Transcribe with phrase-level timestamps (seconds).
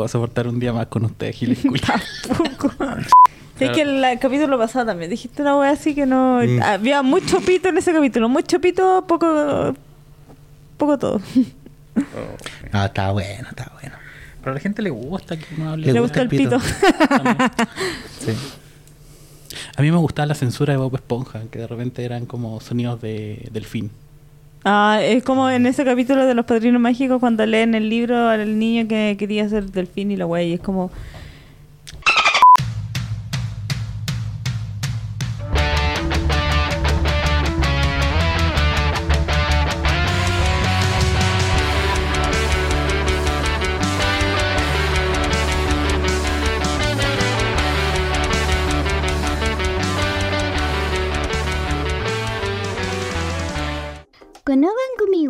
[0.00, 1.60] puedo soportar un día más con ustedes, Giles.
[2.26, 2.72] Tampoco.
[3.58, 6.40] Sí, es que el, el capítulo pasado también dijiste una wea así que no.
[6.42, 6.62] Mm.
[6.62, 8.26] Había mucho pito en ese capítulo.
[8.30, 9.74] Mucho pito, poco.
[10.76, 11.20] Poco todo.
[12.72, 13.96] No, está bueno, está bueno.
[14.40, 15.88] Pero a la gente le gusta que uno hable.
[15.88, 16.58] Le Le gusta el el pito.
[16.58, 16.60] pito.
[18.20, 18.32] Sí.
[19.76, 23.02] A mí me gustaba la censura de Bob Esponja, que de repente eran como sonidos
[23.02, 23.90] de delfín.
[24.64, 28.58] Ah, es como en ese capítulo de los padrinos mágicos cuando leen el libro al
[28.58, 30.90] niño que quería ser delfín y la wea y es como."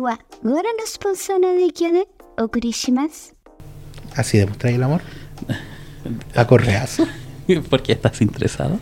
[0.00, 2.06] はご覧のスポンサーの影響で
[2.38, 3.34] お送りします。
[4.16, 5.00] Así demostráis el amor.
[6.34, 7.06] A correazo.
[7.68, 8.78] ¿Por qué estás interesado?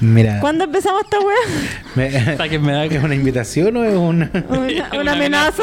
[0.00, 0.38] Mira.
[0.40, 1.36] ¿Cuándo empezamos esta wea?
[1.96, 2.94] me- Sáquenme de acá.
[2.96, 4.30] ¿Es una invitación o es una.?
[4.50, 5.62] Una, Una una amenaza.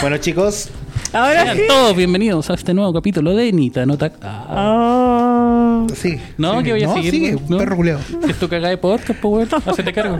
[0.00, 0.70] bueno, chicos,
[1.13, 1.63] Ahora Sean sí.
[1.67, 4.11] todos bienvenidos a este nuevo capítulo de Nita Nota.
[4.21, 5.85] Ah.
[5.85, 5.87] Oh.
[5.95, 6.19] sí.
[6.37, 6.63] No, sí.
[6.65, 7.11] que voy a no, seguir.
[7.11, 7.57] Sigue, ¿no?
[7.57, 8.01] perro culeado.
[8.23, 10.19] Si es tu cagada de podcast, pues, weón, hacete cargo.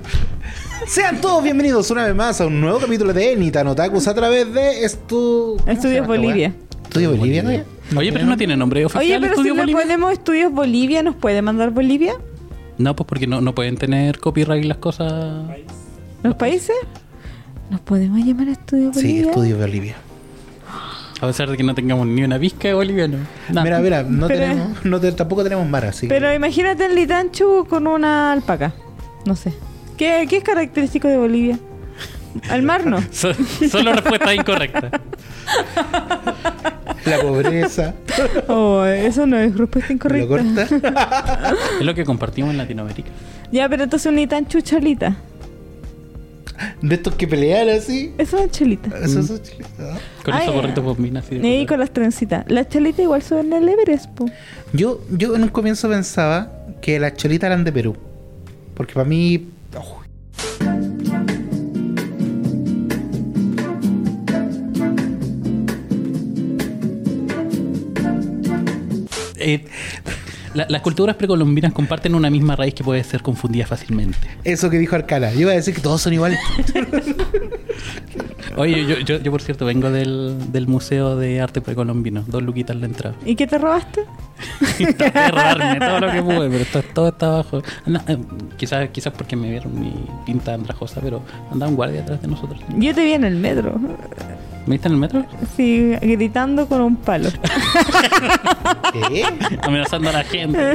[0.88, 3.36] Sean todos bienvenidos una vez más a un nuevo capítulo de
[3.66, 5.58] Notakus a través de Estu...
[5.60, 6.54] ¿cómo se Estudios Bolivia.
[6.84, 7.44] ¿Estudios Bolivia?
[7.92, 8.00] ¿no?
[8.00, 9.04] Oye, pero no tiene nombre oficial.
[9.04, 9.82] Oye, pero si Estudio le Bolivia?
[9.82, 12.14] ponemos Estudios Bolivia, ¿nos puede mandar Bolivia?
[12.78, 15.44] No, pues porque no, no pueden tener copyright las cosas.
[16.24, 16.76] ¿Los países?
[17.70, 19.30] ¿Nos podemos llamar Estudios Sí, Bolivia?
[19.32, 19.96] Estudios Bolivia.
[21.20, 23.18] A pesar de que no tengamos ni una pizca de boliviano.
[23.50, 26.94] Mira, mira, no Pero- tenemos, no te- tampoco tenemos mar, así que- Pero imagínate el
[26.96, 28.74] litanchu con una alpaca.
[29.26, 29.54] No sé.
[29.98, 31.58] ¿Qué, qué es característico de Bolivia?
[32.52, 33.02] Al mar no.
[33.12, 33.34] So-
[33.70, 34.92] solo respuesta incorrecta.
[37.06, 37.94] La pobreza,
[38.48, 40.68] Oh, eso no es respuesta lo incorrecta.
[40.68, 41.54] corta.
[41.80, 43.10] Es lo que compartimos en Latinoamérica.
[43.52, 45.16] Ya, pero entonces un litanchu cholita.
[46.82, 48.14] De estos que pelean así.
[48.18, 48.90] Eso es cholita.
[48.98, 49.86] Eso es chileno, ¿no?
[50.24, 52.46] Con Ah, esos gorritos así de Y con las trencitas.
[52.48, 54.26] Las cholitas igual son el Everest, po.
[54.74, 56.52] Yo, yo en un comienzo pensaba
[56.82, 57.96] que las cholitas eran de Perú.
[58.76, 59.48] Porque para mí.
[59.78, 60.02] oh,
[69.40, 69.64] Eh,
[70.58, 74.18] la- las culturas precolombinas comparten una misma raíz que puede ser confundida fácilmente.
[74.44, 75.32] eso que dijo Arcala.
[75.34, 76.40] Yo iba a decir que todos son iguales.
[78.62, 82.24] Oye, yo, yo, yo por cierto vengo del, del Museo de Arte Precolombino.
[82.28, 83.16] Dos luquitas la entrada.
[83.26, 84.06] ¿Y qué te robaste?
[84.98, 87.62] Traté de robarme todo lo que pude, pero todo está abajo.
[88.08, 88.18] Eh,
[88.58, 89.94] quizás, quizás porque me vieron mi
[90.26, 92.60] pinta andrajosa, pero andaba un guardia atrás de nosotros.
[92.78, 93.80] Yo te vi en el metro.
[94.66, 95.26] ¿Me viste en el metro?
[95.56, 97.30] Sí, gritando con un palo.
[98.92, 99.24] ¿Qué?
[99.62, 100.74] Amenazando a la gente.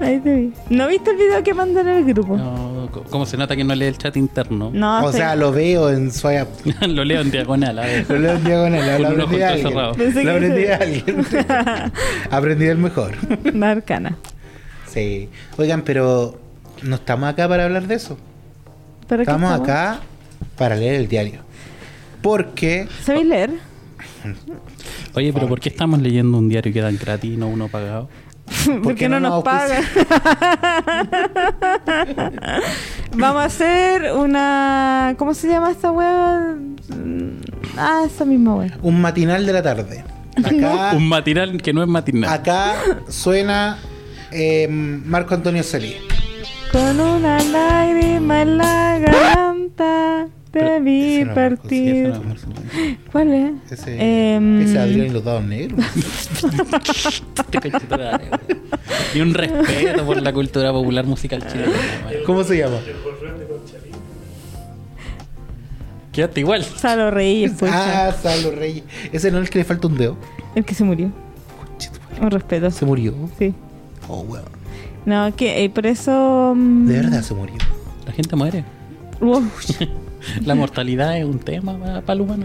[0.00, 0.52] Ahí te vi.
[0.70, 2.36] ¿No viste el video que mandé en el grupo?
[2.36, 2.67] No,
[3.04, 4.70] ¿Cómo se nota que no lee el chat interno?
[4.72, 6.28] No, o sea, lo veo en su
[6.88, 8.08] lo leo en diagonal, a ver.
[8.08, 10.24] Lo leo en diagonal, lo aprendí de ojo alguien.
[10.24, 11.26] Lo aprendí alguien.
[12.30, 13.14] aprendí del mejor.
[13.52, 14.16] Una arcana.
[14.86, 15.28] Sí.
[15.56, 16.38] Oigan, pero
[16.82, 18.18] no estamos acá para hablar de eso.
[19.06, 20.00] ¿Para qué Estamos acá
[20.56, 21.40] para leer el diario.
[22.22, 23.50] Porque ¿Sabéis leer?
[25.14, 28.08] Oye, pero ¿por qué estamos leyendo un diario que dan gratis y no uno pagado?
[28.82, 29.84] Porque no, no nos pagan.
[33.14, 35.14] Vamos a hacer una.
[35.18, 35.92] ¿Cómo se llama esta?
[35.92, 36.76] Mm,
[37.76, 38.76] Ah, esa misma wea.
[38.82, 40.04] un matinal de la tarde.
[40.44, 42.30] Acá, Un matinal que no es matinal.
[42.32, 42.74] acá
[43.08, 43.78] suena
[44.32, 45.96] eh, Marco Antonio Celí.
[46.72, 52.12] Con una lágrima en la garganta te Pero vi partir.
[53.12, 53.72] ¿Cuál es?
[53.72, 53.94] Ese,
[54.62, 55.84] ese Adrián y los dados negros.
[59.14, 61.72] Y un respeto por la cultura popular musical chilena.
[62.26, 62.76] ¿Cómo se llama?
[66.12, 66.64] Quédate igual.
[66.64, 67.70] Salo Reyes, pues.
[67.74, 68.84] Ah, Salo Reyes.
[69.12, 70.16] Ese no es el que le falta un dedo.
[70.54, 71.10] El que se murió.
[72.20, 72.70] Un respeto.
[72.70, 73.14] Se murió.
[73.38, 73.54] Sí.
[74.08, 74.44] Oh, weón.
[75.06, 76.54] No, que eh, por eso.
[76.56, 77.54] mm, De verdad se murió.
[78.06, 78.64] La gente muere.
[79.20, 79.40] uh,
[80.44, 82.44] La mortalidad es un tema para el humano.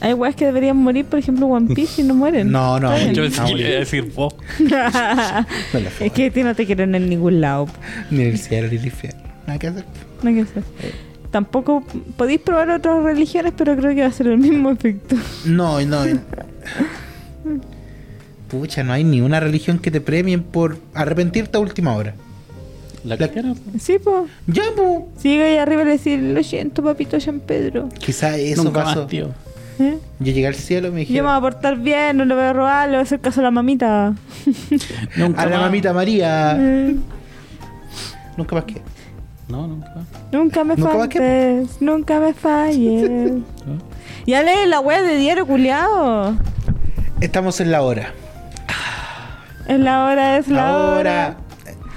[0.00, 2.50] hay weas que deberían morir, por ejemplo, One Piece y no mueren.
[2.50, 3.14] No, no, Está bien.
[3.14, 3.78] Yo no, pensé que le iba a morir.
[3.78, 4.34] decir vos.
[6.00, 7.68] Es que a ti no te quieren en ningún lado.
[8.10, 9.22] Ni el cielo ni el infierno.
[9.46, 9.84] Nada que hacer.
[10.22, 10.62] No hay que hacer.
[11.30, 11.82] Tampoco
[12.16, 15.16] podéis probar otras religiones, pero creo que va a ser el mismo efecto.
[15.46, 16.02] No, no.
[18.48, 22.14] Pucha, no hay ni una religión que te premien por arrepentirte a última hora.
[23.04, 23.28] La La-.
[23.80, 24.30] Sí, pues.
[24.46, 25.08] Ya, po.
[25.18, 27.88] Si llega ahí arriba y le decir, lo siento, papito San Pedro.
[27.98, 29.00] Quizá eso Nunca pasó.
[29.00, 29.30] más, tío.
[29.78, 29.96] ¿Eh?
[30.20, 32.44] Yo llegué al cielo y me Yo me voy a portar bien, no le voy
[32.44, 34.14] a robar, le voy a hacer caso a la mamita.
[35.16, 35.60] Nunca a la más.
[35.66, 36.56] mamita María.
[36.60, 36.96] Eh,
[38.36, 38.80] Nunca más que.
[39.48, 40.04] No, nunca más.
[40.30, 43.32] Nunca me Nunca más que- faltes, nunca me falles.
[44.26, 46.36] ya lee la wea de diario, culiao.
[47.20, 48.12] Estamos en la hora.
[49.68, 51.36] Es la hora, es la hora.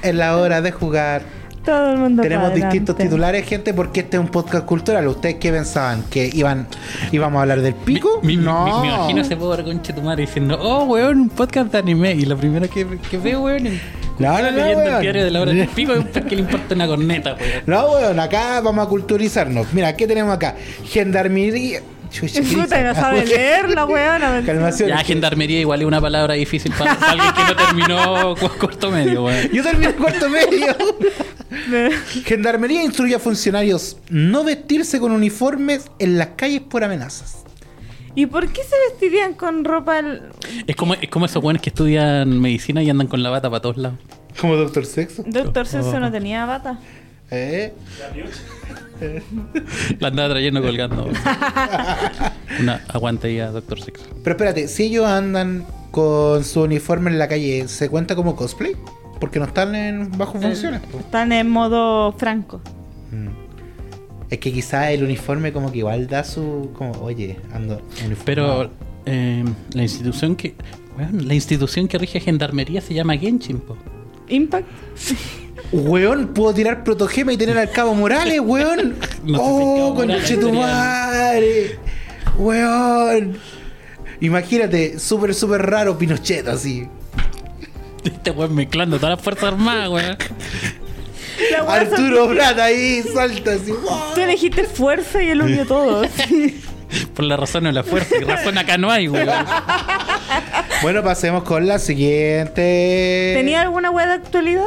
[0.05, 1.21] Es la hora de jugar.
[1.65, 3.03] Todo el mundo Tenemos distintos adelante.
[3.05, 5.07] titulares, gente, porque este es un podcast cultural.
[5.07, 6.03] ¿Ustedes qué pensaban?
[6.11, 6.67] ¿Que iban
[7.11, 8.19] íbamos a hablar del pico?
[8.21, 8.65] Mi- mi- no.
[8.81, 12.11] mi- me imagino ese pobre conche tu madre diciendo, oh, weón, un podcast de anime.
[12.13, 13.81] Y lo primero que, que veo, weón, es
[14.19, 16.35] No, no, no, leyendo el diario de la hora del pico, es un pez que
[16.35, 17.63] le importa una corneta, weón.
[17.65, 19.73] No, weón, acá vamos a culturizarnos.
[19.73, 20.53] Mira, ¿qué tenemos acá?
[20.85, 21.79] Gendarmería.
[22.09, 24.41] Chucha, ¿qué Puta, y no sabe leer la weona.
[24.45, 24.89] Calmación.
[24.89, 28.91] Ya, gendarmería igual es una palabra difícil para, para alguien que no terminó cu- cuarto
[28.91, 29.49] medio, weón.
[29.51, 30.75] Yo terminé el cuarto medio.
[32.25, 37.43] Gendarmería instruye a funcionarios no vestirse con uniformes en las calles por amenazas.
[38.15, 39.99] ¿Y por qué se vestirían con ropa?
[40.67, 43.61] Es como, es como esos weones que estudian medicina y andan con la bata para
[43.61, 43.99] todos lados.
[44.39, 45.23] Como Doctor Sexo.
[45.27, 46.79] Doctor Celso no tenía bata.
[47.31, 47.73] ¿Eh?
[49.99, 51.05] La andaba trayendo colgando.
[52.59, 54.05] Una aguante ahí a Doctor Sexo.
[54.23, 58.75] Pero espérate, si ellos andan con su uniforme en la calle, ¿se cuenta como cosplay?
[59.19, 60.81] Porque no están en bajo funciones.
[60.81, 60.99] po.
[60.99, 62.61] Están en modo franco.
[63.11, 63.29] Mm.
[64.29, 66.71] Es que quizás el uniforme como que igual da su...
[66.77, 67.81] Como, oye, ando.
[68.25, 68.69] Pero
[69.05, 69.43] eh,
[69.73, 70.55] la institución que
[71.11, 73.77] la institución que rige gendarmería se llama Genshin, po.
[74.27, 74.67] Impact.
[75.71, 78.95] Weón, puedo tirar protogema y tener al cabo Morales, weón.
[79.25, 81.79] No oh, conche tu madre.
[82.37, 83.37] Weón.
[84.21, 86.87] Imagínate, súper, súper raro Pinochet así.
[88.03, 90.17] Este weón mezclando todas las fuerzas armadas, weón.
[91.67, 93.73] Arturo Prat ahí, salta así.
[94.13, 96.03] Tú elegiste fuerza y él unió todo.
[97.15, 98.15] Por la razón o la fuerza.
[98.19, 99.27] Y razón acá no hay, weón.
[100.81, 103.33] Bueno, pasemos con la siguiente.
[103.35, 104.65] ¿Tenía alguna wea de actualidad?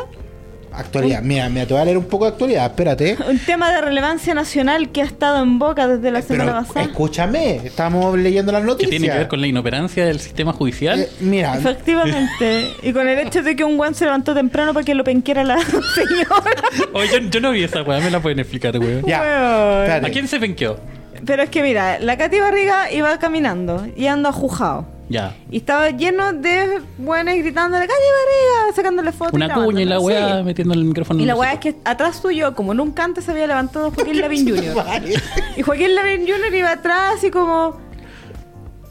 [0.72, 1.22] Actualidad.
[1.22, 3.16] Mira, mira, te voy a leer un poco de actualidad, espérate.
[3.28, 6.82] Un tema de relevancia nacional que ha estado en boca desde la semana pasada.
[6.82, 8.90] escúchame, estamos leyendo las Que noticias.
[8.90, 11.00] tiene que ver con la inoperancia del sistema judicial.
[11.00, 12.70] Eh, mira, Efectivamente.
[12.82, 15.42] Y con el hecho de que un guan se levantó temprano para que lo penquiera
[15.42, 15.58] la
[15.94, 16.62] señora.
[16.92, 19.02] Oye, yo, yo no vi esa weá, me la pueden explicar, weón.
[19.06, 20.06] Ya, espérate.
[20.06, 20.78] ¿A quién se penqueó?
[21.24, 24.86] Pero es que mira, la Katy Barriga iba caminando y anda jujado.
[25.10, 25.34] Ya.
[25.50, 29.32] Y estaba lleno de buenos gritándole Katy Barriga, sacándole fotos.
[29.34, 30.44] Una cuña y la weá Sí.
[30.44, 31.18] metiendo el micrófono.
[31.18, 34.18] Y en la weá es que atrás tuyo, como nunca antes se había levantado Joaquín
[34.20, 34.84] Lavín Jr.
[35.56, 36.54] Y Joaquín Lavín Jr.
[36.54, 37.80] iba atrás y como...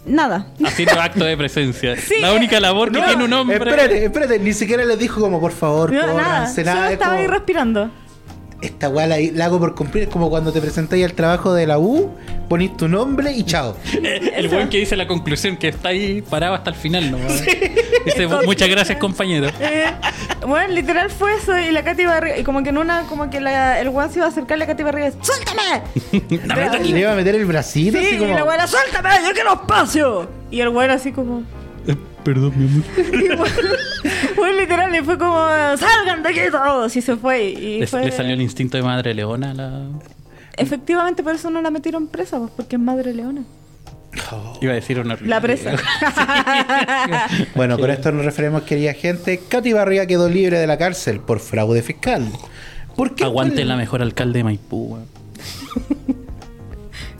[0.05, 0.47] Nada.
[0.65, 1.95] Haciendo acto de presencia.
[1.97, 3.57] Sí, la única labor que No, tiene un hombre.
[3.57, 6.13] Espérate, espérate, ni siquiera les dijo como por favor, No, nada.
[6.13, 6.87] córranse, Solo nada.
[6.87, 7.91] es estaba ahí respirando.
[8.61, 11.67] Esta weá la, la hago por cumplir, es como cuando te presentáis al trabajo de
[11.67, 12.09] la U,
[12.47, 13.75] ponís tu nombre y chao.
[13.93, 17.17] El weón que dice la conclusión, que está ahí parado hasta el final, ¿no?
[18.05, 19.49] Dice, muchas gracias, compañero.
[19.59, 19.85] Eh,
[20.47, 23.39] bueno, literal fue eso y la Katy Barriga, y como que en una, como que
[23.39, 25.81] la, el guan se iba a acercar a la Katy Barriga, ¡suéltame!
[26.93, 28.31] Le iba a meter el bracito Sí, así como.
[28.31, 29.09] y la buena, ¡suéltame!
[29.27, 30.29] ¡Yo quiero espacio!
[30.51, 31.43] Y el güey así como...
[31.87, 33.37] Eh, Perdón, mi amor.
[33.37, 33.69] bueno,
[34.35, 35.35] bueno, literal, y fue como,
[35.77, 36.93] ¡salgan de aquí todos!
[36.95, 37.45] Y se fue.
[37.49, 38.03] Y Le, fue...
[38.05, 39.81] le salió el instinto de madre leona a la.
[40.57, 43.43] Efectivamente, por eso no la metieron presa, pues, porque es madre leona.
[44.31, 44.57] Oh.
[44.61, 45.17] Iba a decir una.
[45.21, 45.71] La presa.
[47.55, 49.39] Bueno, con esto nos referimos, querida gente.
[49.47, 52.27] Katy Barriga quedó libre de la cárcel por fraude fiscal.
[52.95, 53.23] ¿Por qué?
[53.23, 55.05] Aguante ¿Cuál- la mejor alcalde de Maipú, weón.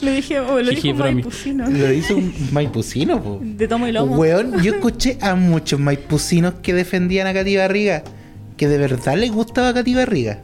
[0.02, 1.68] Le dije, oh, lo Jiji, dijo un maipucino.
[1.70, 3.40] Lo hizo un maipucino, po.
[3.42, 4.16] De tomo y lomo.
[4.16, 8.04] Weón, yo escuché a muchos maipucinos que defendían a Katy Barriga.
[8.58, 10.40] Que de verdad les gustaba Katy Barriga.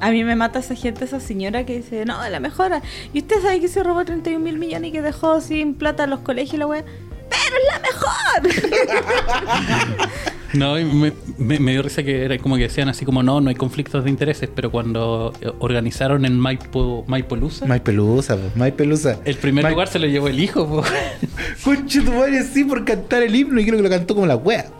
[0.00, 2.82] A mí me mata esa gente, esa señora que dice, no, la mejora.
[3.12, 6.20] Y usted sabe que se robó 31 mil millones y que dejó sin plata los
[6.20, 6.84] colegios y la wea.
[7.28, 10.08] Pero es la mejor.
[10.54, 13.38] No, y me, me- me dio risa que era como que decían así como no,
[13.42, 18.42] no hay conflictos de intereses, pero cuando eh, organizaron en Maipo, Maipolusa, Maipelusa, po.
[18.54, 19.18] Maipelusa.
[19.26, 20.82] el primer lugar se lo llevó el hijo, po.
[21.64, 24.36] Conche tu madre, sí, por cantar el himno y creo que lo cantó como la
[24.36, 24.70] wea.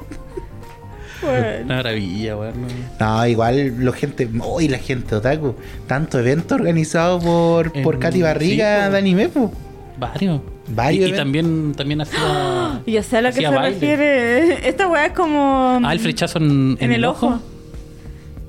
[1.23, 1.65] Bueno.
[1.65, 2.55] Una maravilla, weón.
[3.01, 3.27] no.
[3.27, 5.55] Igual la gente, hoy la gente otaku,
[5.87, 9.53] tanto evento organizado por, por En- Katy Barriga sí, de anime, po.
[9.99, 10.41] Varios.
[10.69, 12.83] Varios Y, también, también hacía.
[12.87, 13.71] Yo sé a lo que se baile.
[13.71, 14.69] refiere.
[14.69, 15.81] Esta weá es como.
[15.83, 17.41] Ah, el flechazo en, en el ojo.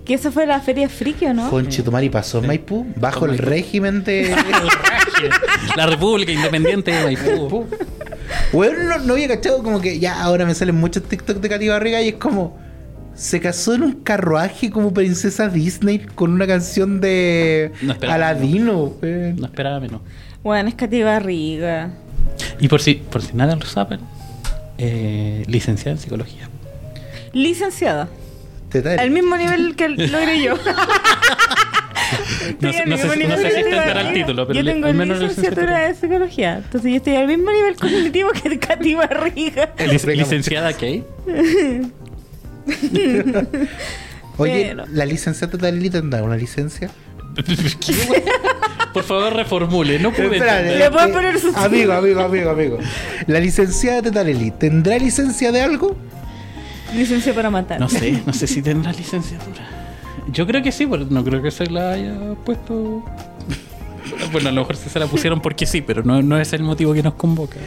[0.06, 1.50] Que esa fue la feria friki, ¿o no?
[1.52, 4.36] Conche tu madre, pasó en Maipú, bajo el régimen de.
[5.76, 7.68] La República Independiente de Maipú.
[8.52, 11.68] Bueno, no, no había cachado como que ya ahora me salen muchos TikTok de Katy
[11.70, 12.58] Barriga y es como.
[13.16, 17.94] Se casó en un carruaje como princesa Disney con una canción de No.
[18.10, 18.94] Aladino.
[19.02, 19.36] weón.
[19.36, 20.00] No esperaba menos.
[20.42, 21.92] Bueno, es Katy Barriga.
[22.62, 24.00] Y por si, por si nada lo saben,
[24.78, 26.48] eh, licenciada en psicología.
[27.34, 28.08] Licenciada.
[28.98, 30.54] Al mismo nivel que logré yo.
[32.60, 34.14] No sé- no si- no nivel sé si que extenderá el yo.
[34.14, 36.58] título, pero Yo tengo al menos licenciatura de psicología.
[36.58, 39.70] Entonces yo estoy al mismo nivel cognitivo que Katy Barriga.
[40.16, 41.04] Licenciada Kay.
[44.38, 46.90] Oye, Pero- ¿la licenciada Tatalili tendrá una licencia?
[47.36, 48.24] ¿Qué?
[48.94, 50.00] Por favor, reformule.
[50.00, 50.78] No entender.
[50.78, 52.78] Le puedo eh, poner su- Amigo, amigo, amigo, amigo.
[53.28, 55.96] ¿La licenciada Tatalili tendrá licencia de algo?
[56.96, 57.80] Licencia para matar.
[57.80, 59.68] No sé, no sé si tendrá licenciatura.
[60.32, 63.04] Yo creo que sí, pero no creo que se la haya puesto.
[64.32, 66.64] Bueno, a lo mejor sí se la pusieron porque sí, pero no, no es el
[66.64, 67.58] motivo que nos convoca.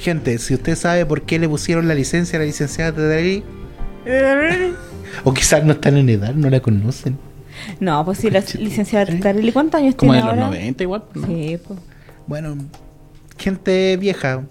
[0.00, 3.42] Gente, si usted sabe por qué le pusieron la licencia a la licenciada Tatalili,
[5.24, 7.18] o quizás no están en edad, no la conocen.
[7.80, 10.56] No, pues sí, la licenciada Tarelli, ¿cuántos años Como tiene de los ahora?
[10.56, 11.04] 90 igual.
[11.14, 11.26] ¿no?
[11.26, 11.78] Sí, pues.
[12.26, 12.56] Bueno,
[13.38, 14.44] gente vieja,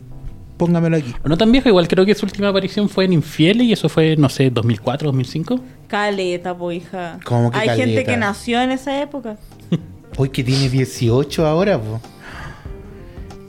[0.57, 1.13] póngamelo aquí.
[1.23, 3.89] O no tan vieja, igual creo que su última aparición fue en Infieles y eso
[3.89, 5.59] fue, no sé, 2004, 2005.
[5.87, 7.19] Caleta, po, hija.
[7.23, 9.37] ¿Cómo que Hay gente que nació en esa época.
[10.17, 11.99] Hoy que tiene 18 ahora, po.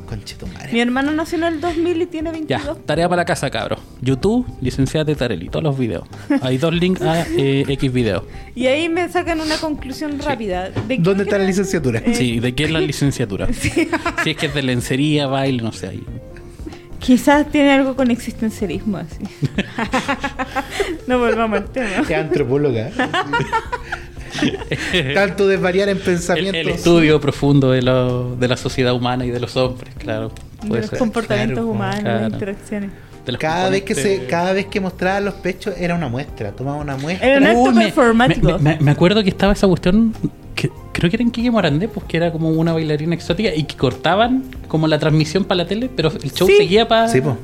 [0.08, 0.80] Conchito Mi madre.
[0.82, 2.84] hermano nació en el 2000 y tiene Ya, 22.
[2.87, 3.78] tarea para la casa, cabro.
[4.02, 6.06] YouTube, licenciada de Tarelli, todos los videos.
[6.42, 8.23] Hay dos links a eh, X videos.
[8.54, 10.68] Y ahí me sacan una conclusión rápida.
[10.70, 12.00] ¿De ¿Dónde está la licenciatura?
[12.04, 13.49] Eh, Sí, ¿de qué es la licenciatura?
[13.52, 15.88] Si es que es de lencería, baile, no sé.
[15.88, 16.04] Ahí.
[17.04, 19.25] Quizás tiene algo con existencialismo así.
[21.06, 21.88] no volvamos al tema.
[22.08, 22.90] Es antropóloga.
[25.14, 26.61] Tanto de variar en El, pensamientos.
[26.61, 30.32] el estudio profundo de, lo- de la sociedad humana y de los hombres, claro.
[30.62, 30.99] De los ser.
[30.99, 32.20] comportamientos claro, humanos, claro.
[32.20, 32.90] las interacciones.
[33.38, 36.96] Cada vez que se, cada vez que mostraba los pechos era una muestra, tomaba una
[36.96, 37.26] muestra.
[37.26, 38.58] Era un acto Uy, me- performático.
[38.58, 40.12] Me, me- me acuerdo que estaba esa cuestión,
[40.94, 43.76] creo que era en Quique Morandé, pues que era como una bailarina exótica y que
[43.76, 46.54] cortaban como la transmisión para la tele, pero el show Sí.
[46.56, 47.36] seguía para Sí, po.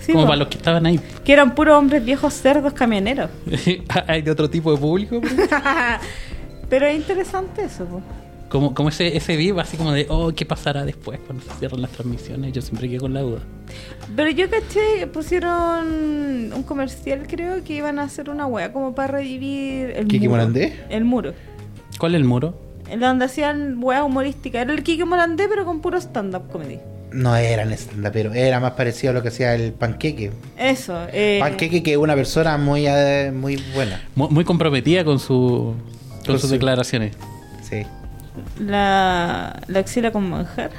[0.00, 0.28] Sí, como po.
[0.28, 1.00] para los que estaban ahí.
[1.24, 3.30] Que eran puros hombres viejos cerdos camioneros.
[4.06, 5.34] Hay de otro tipo de público, pero
[6.68, 7.84] Pero es interesante eso.
[7.84, 8.00] po.
[8.48, 11.82] como, como ese, ese vivo así como de, oh, ¿qué pasará después cuando se cierran
[11.82, 12.52] las transmisiones?
[12.52, 13.40] Yo siempre quedé con la duda.
[14.16, 18.94] Pero yo caché que pusieron un comercial, creo, que iban a hacer una wea como
[18.94, 20.40] para revivir el ¿Kiki muro.
[20.42, 20.80] Morandé?
[20.90, 21.32] El muro.
[21.98, 22.58] ¿Cuál es el muro?
[22.92, 24.60] En donde hacían wea humorística.
[24.60, 26.78] Era el Kiki Morandé, pero con puro stand-up comedy.
[27.10, 30.30] No eran stand pero era más parecido a lo que hacía el panqueque.
[30.58, 31.06] Eso.
[31.12, 34.00] Eh, Panqueque que es una persona muy, eh, muy buena.
[34.14, 35.74] Muy, muy comprometida con su
[36.18, 37.14] con Con sus su- declaraciones.
[37.68, 37.82] Sí.
[38.60, 40.70] La, la axila con manjar.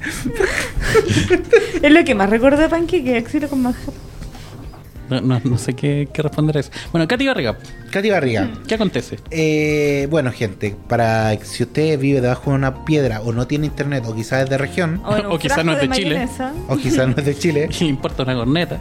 [1.82, 3.94] es lo que más recuerdo de Panqueque, axila con manjar.
[5.10, 6.70] No, no- no sé qué, qué responder a eso.
[6.92, 7.56] Bueno, Katy Barriga,
[7.90, 8.48] Katy Barriga.
[8.66, 9.18] ¿qué acontece?
[9.30, 14.04] Eh, bueno, gente, para si usted vive debajo de una piedra o no tiene internet
[14.06, 16.14] o quizás es de región O quizás no es de Chile.
[16.20, 16.52] mayonesa.
[16.68, 18.78] o quizás no es de Chile, ¿Qué le importa una corneta?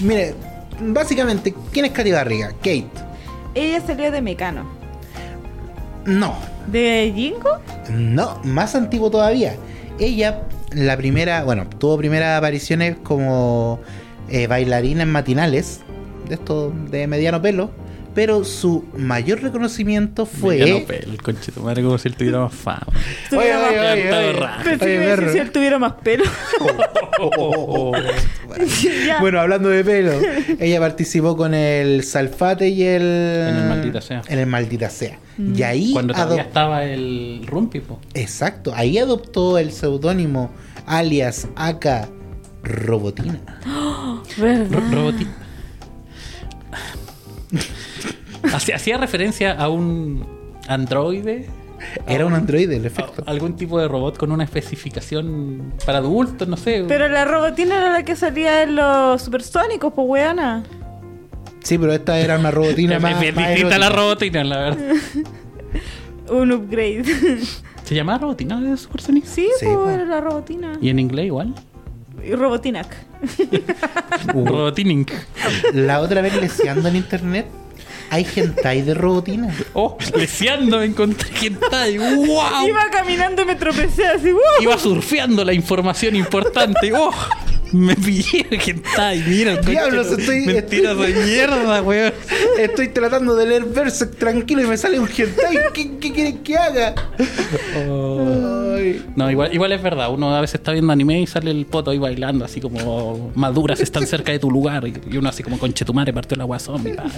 [0.00, 0.34] mire,
[0.80, 2.48] básicamente, ¿quién es Katy Barriga?
[2.58, 2.86] Kate.
[3.54, 4.64] Ella salió de Mecano.
[6.06, 6.34] No,
[6.66, 7.58] ¿De Jingo?
[7.90, 9.56] no, más antiguo todavía.
[9.98, 13.78] Ella, la primera, bueno, tuvo primeras apariciones como
[14.32, 15.80] eh, bailarina en matinales,
[16.28, 17.70] de esto de mediano pelo,
[18.14, 20.58] pero su mayor reconocimiento fue...
[20.58, 22.86] Mediano pelo, el conchito madre, como si él tuviera más fama.
[23.30, 24.02] Tuviera más- oye, oye.
[24.78, 26.24] que Oye, iba a decir si él tuviera más pelo.
[29.20, 30.12] Bueno, hablando de pelo,
[30.58, 33.02] ella participó con el Salfate y el.
[33.02, 34.22] En el Maldita Sea.
[34.28, 35.18] En el Maldita Sea.
[35.38, 35.92] Y ahí.
[35.92, 38.00] Cuando todavía adop- estaba el Rumpi, po.
[38.14, 40.50] Exacto, ahí adoptó el seudónimo
[40.86, 42.08] alias Aka
[42.62, 43.38] Robotina.
[44.36, 44.66] ¿Verdad?
[44.70, 45.26] Ro- Roboti.
[48.52, 50.26] Hacía, hacía referencia a un
[50.68, 51.48] androide.
[52.06, 53.24] Era un androide, el a- efecto.
[53.26, 56.84] algún tipo de robot con una especificación para adultos, no sé.
[56.86, 60.62] Pero la robotina era la que salía en los supersónicos, pues weona.
[61.62, 63.20] Sí, pero esta era una robotina es más.
[63.20, 64.94] bien más distinta a la robotina, la verdad.
[66.30, 67.04] Un upgrade.
[67.84, 69.24] ¿Se llamaba robotina de Supersonic?
[69.24, 69.90] sí, Sí, pues po.
[69.90, 70.78] era la robotina.
[70.80, 71.54] ¿Y en inglés igual?
[72.24, 72.88] Y Robotinac.
[74.34, 75.06] Uh, Robotining.
[75.72, 77.46] La otra vez leseando en internet,
[78.10, 79.52] hay hentai de robotina.
[79.72, 81.98] Oh, leseando me encontré hentai.
[81.98, 82.68] ¡Wow!
[82.68, 84.32] Iba caminando y me tropecé así.
[84.32, 84.38] ¡uh!
[84.62, 86.92] Iba surfeando la información importante.
[86.94, 87.10] ¡Oh!
[87.72, 89.24] Me pillé hentai.
[89.26, 92.12] Mira, Diablos, estoy- Mentiras de mierda, weón.
[92.58, 95.56] Estoy tratando de leer Berserk tranquilo y me sale un hentai.
[95.72, 96.94] ¿Qué, qué quieren que haga?
[99.16, 100.10] No, igual, igual es verdad.
[100.12, 103.80] Uno a veces está viendo anime y sale el poto ahí bailando, así como maduras
[103.80, 104.86] están cerca de tu lugar.
[104.86, 106.94] Y y uno así como conche tu madre partió la agua zombie.
[106.94, 107.04] pa.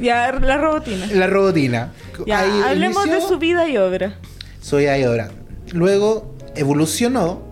[0.00, 1.06] Ya, la robotina.
[1.12, 1.92] La robotina.
[2.26, 4.14] Ya, Ahí hablemos inició, de su vida y obra.
[4.60, 5.30] Soy ahí ahora.
[5.72, 7.42] Luego, evolucionó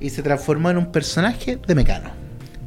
[0.00, 2.10] y se transformó en un personaje de Mecano.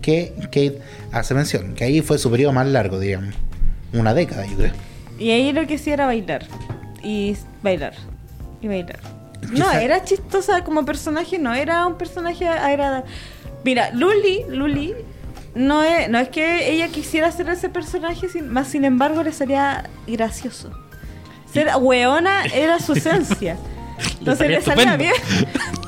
[0.02, 0.80] Que Kate
[1.12, 3.34] hace mención, que ahí fue su periodo más largo, digamos.
[3.94, 4.72] Una década, yo creo.
[5.18, 6.46] Y ahí lo que hacía era bailar.
[7.04, 7.94] Y bailar.
[8.62, 9.00] Y bailar.
[9.52, 13.10] No, era chistosa como personaje, no era un personaje agradable.
[13.64, 14.94] Mira, Luli, Luli,
[15.56, 19.32] no es, no es que ella quisiera hacer ese personaje, sin- más sin embargo le
[19.32, 20.72] salía gracioso.
[21.52, 23.58] Ser weona era su esencia.
[24.20, 25.14] Entonces le salía bien.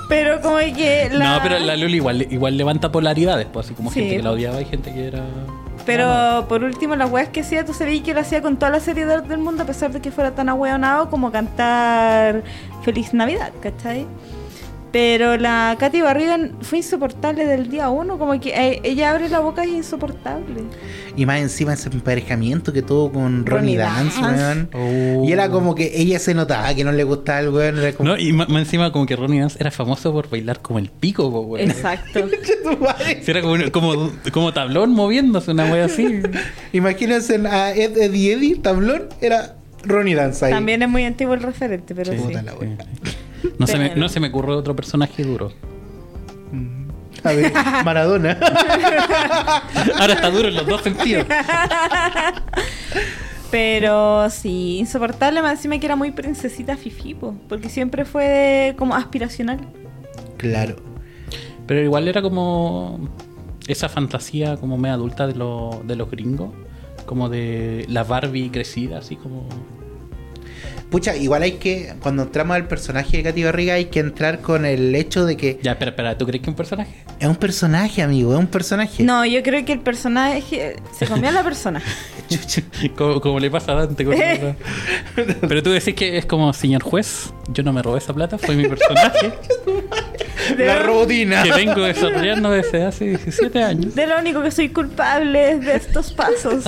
[0.09, 1.35] Pero como que la...
[1.37, 3.99] No, pero la Luli igual, igual levanta polaridades, pues así como Sí.
[4.01, 5.23] gente que la odiaba y gente que era.
[5.85, 8.79] Pero por último, las weas que hacía, tú sabías que lo hacía con toda la
[8.79, 12.43] seriedad del mundo, a pesar de que fuera tan ahueonado como cantar
[12.83, 14.05] Feliz Navidad, ¿cachai?
[14.91, 19.39] Pero la Katy Barriga fue insoportable del día uno, como que eh, ella abre la
[19.39, 20.63] boca y es insoportable.
[21.15, 24.43] Y más encima ese emparejamiento que tuvo con Ronnie Ronnie Dance, Dance.
[24.43, 24.69] weón.
[24.73, 25.23] Oh.
[25.25, 27.79] Y era como que ella se notaba que no le gustaba el weón.
[27.79, 28.09] Era como.
[28.09, 30.89] No, y más, más encima como que Ronnie Dance era famoso por bailar como el
[30.89, 31.69] pico, weón.
[31.69, 32.19] Exacto.
[33.27, 36.21] Era como, como, como tablón moviéndose, una wea así.
[36.73, 40.51] Imagínense a Ed, Eddie Eddie, tablón, era Ronnie Dance ahí.
[40.51, 42.33] También es muy antiguo el referente, pero Sí, sí.
[42.33, 42.53] La.
[43.57, 45.51] No se, me, no se me ocurre otro personaje duro.
[47.23, 47.51] A ver,
[47.85, 48.37] Maradona.
[49.99, 51.25] Ahora está duro en los dos sentidos.
[53.49, 58.95] Pero sí, insoportable, más encima que era muy princesita fifi, po, porque siempre fue como
[58.95, 59.59] aspiracional.
[60.37, 60.75] claro.
[61.67, 63.07] Pero igual era como
[63.67, 66.49] esa fantasía como media adulta de, lo- de los gringos.
[67.05, 69.47] Como de la Barbie crecida, así como...
[70.91, 74.65] Pucha, igual hay que, cuando entramos al personaje de Katy Barriga, hay que entrar con
[74.65, 76.91] el hecho de que Ya, espera, espera, ¿tú crees que un personaje?
[77.17, 79.01] es un personaje, amigo, es un personaje.
[79.01, 81.81] No, yo creo que el personaje se comió a la persona.
[82.97, 84.55] como, como le pasa a Dante con la-
[85.47, 88.55] Pero tú decís que es como, señor juez, yo no me robé esa plata, fue
[88.55, 89.31] mi personaje
[90.57, 91.43] La robotina.
[91.43, 93.95] que vengo desarrollando desde hace 17 años.
[93.95, 96.65] De lo único que soy culpable es de estos pasos.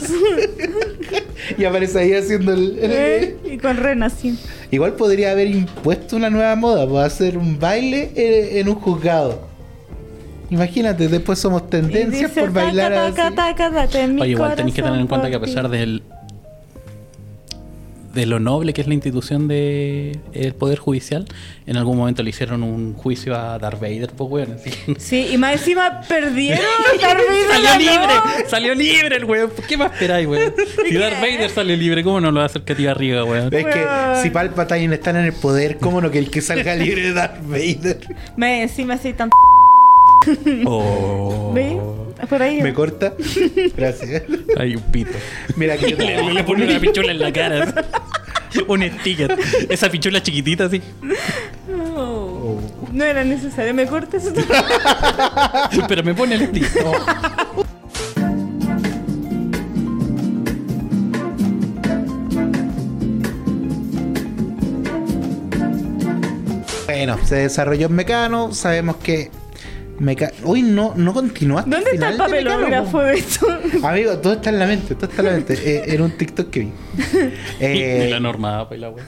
[1.58, 2.80] Y aparece ahí haciendo el.
[2.80, 3.38] el- ¿Eh?
[3.52, 4.10] y con Rena,
[4.72, 9.54] Igual podría haber impuesto una nueva moda, pues hacer un baile en, en un juzgado.
[10.50, 13.36] Imagínate, después somos tendencias dice, por bailar taca, así.
[13.36, 16.04] taca, mi Oye, igual tenéis que tener en cuenta que a pesar del
[18.14, 21.26] de lo noble que es la institución del Poder Judicial,
[21.66, 24.54] en algún momento le hicieron un juicio a Darth Vader, pues weón.
[24.54, 24.72] así.
[25.00, 26.64] Sí, y más encima perdieron.
[27.02, 27.80] Darth Vader Salió ganó.
[27.80, 29.52] libre, salió libre el weón.
[29.68, 30.54] ¿Qué más esperáis, weón?
[30.90, 33.54] Si Darth Vader sale libre, ¿cómo no lo va a hacer Katy Barriga, weón?
[33.54, 34.22] Es que Weón.
[34.22, 37.42] si Palpatine están en el poder, ¿cómo no que el que salga libre de Darth
[37.48, 38.00] Vader?
[38.38, 39.30] Más encima así tan.
[40.66, 41.52] Oh.
[41.54, 41.80] ¿Ve?
[42.30, 42.62] Por ahí.
[42.62, 43.14] ¿Me corta?
[43.78, 44.24] Gracias.
[44.58, 45.12] Hay un pito.
[45.56, 47.74] Mira que yo te Le, le pone una pichula en la cara.
[48.68, 49.38] un sticker.
[49.70, 50.82] Esa pichula chiquitita así.
[51.68, 52.60] No.
[52.92, 53.74] No era necesario.
[53.74, 54.32] ¿Me cortas?
[55.88, 56.84] Pero me pone el sticker.
[66.86, 69.32] Bueno, se desarrolló en Mecano, sabemos que
[70.04, 70.32] Meca...
[70.44, 71.70] Uy, no, no continuaste.
[71.70, 73.48] ¿Dónde está el papelógrafo de esto?
[73.84, 75.54] Amigo, todo está en la mente, todo está en la mente.
[75.54, 76.72] Eh, era un TikTok que vi.
[77.60, 79.08] Eh, y la norma, pues la weón.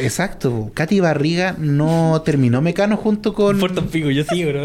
[0.00, 0.70] exacto.
[0.74, 3.58] Katy Barriga no terminó Mecano junto con.
[3.58, 4.64] Puerto Pico, yo sí, bro.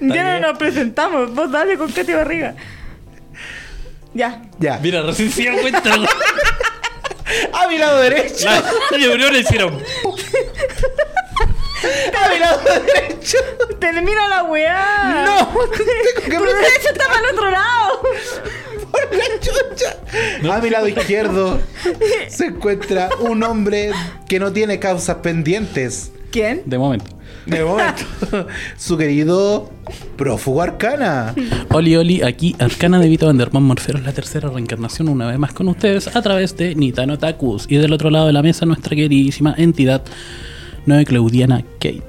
[0.00, 1.32] Ya no nos presentamos.
[1.34, 2.56] Vos dale con Katy Barriga.
[4.14, 4.42] Ya.
[4.58, 4.78] Ya.
[4.82, 5.94] Mira, recién se dieron cuenta.
[7.52, 8.46] A mi lado derecho.
[8.46, 9.78] La neuronas hicieron.
[12.24, 13.38] A mi lado derecho.
[13.78, 15.24] Termina la weá.
[15.24, 15.70] No, tengo
[16.24, 18.02] que Tu derecha está para el otro lado.
[18.90, 20.54] por la chucha.
[20.54, 21.60] A mi lado izquierdo
[22.28, 23.90] se encuentra un hombre
[24.28, 26.12] que no tiene causas pendientes.
[26.30, 26.62] ¿Quién?
[26.64, 27.06] De momento.
[27.44, 28.04] De momento,
[28.76, 29.68] su querido
[30.16, 31.34] prófugo arcana.
[31.70, 35.66] Oli Oli, aquí Arcana de Vito Vanderman Morferos, la tercera reencarnación, una vez más con
[35.68, 37.66] ustedes a través de Nitano Takus.
[37.68, 40.02] Y del otro lado de la mesa, nuestra queridísima entidad,
[40.86, 42.02] Nueve Claudiana Kate.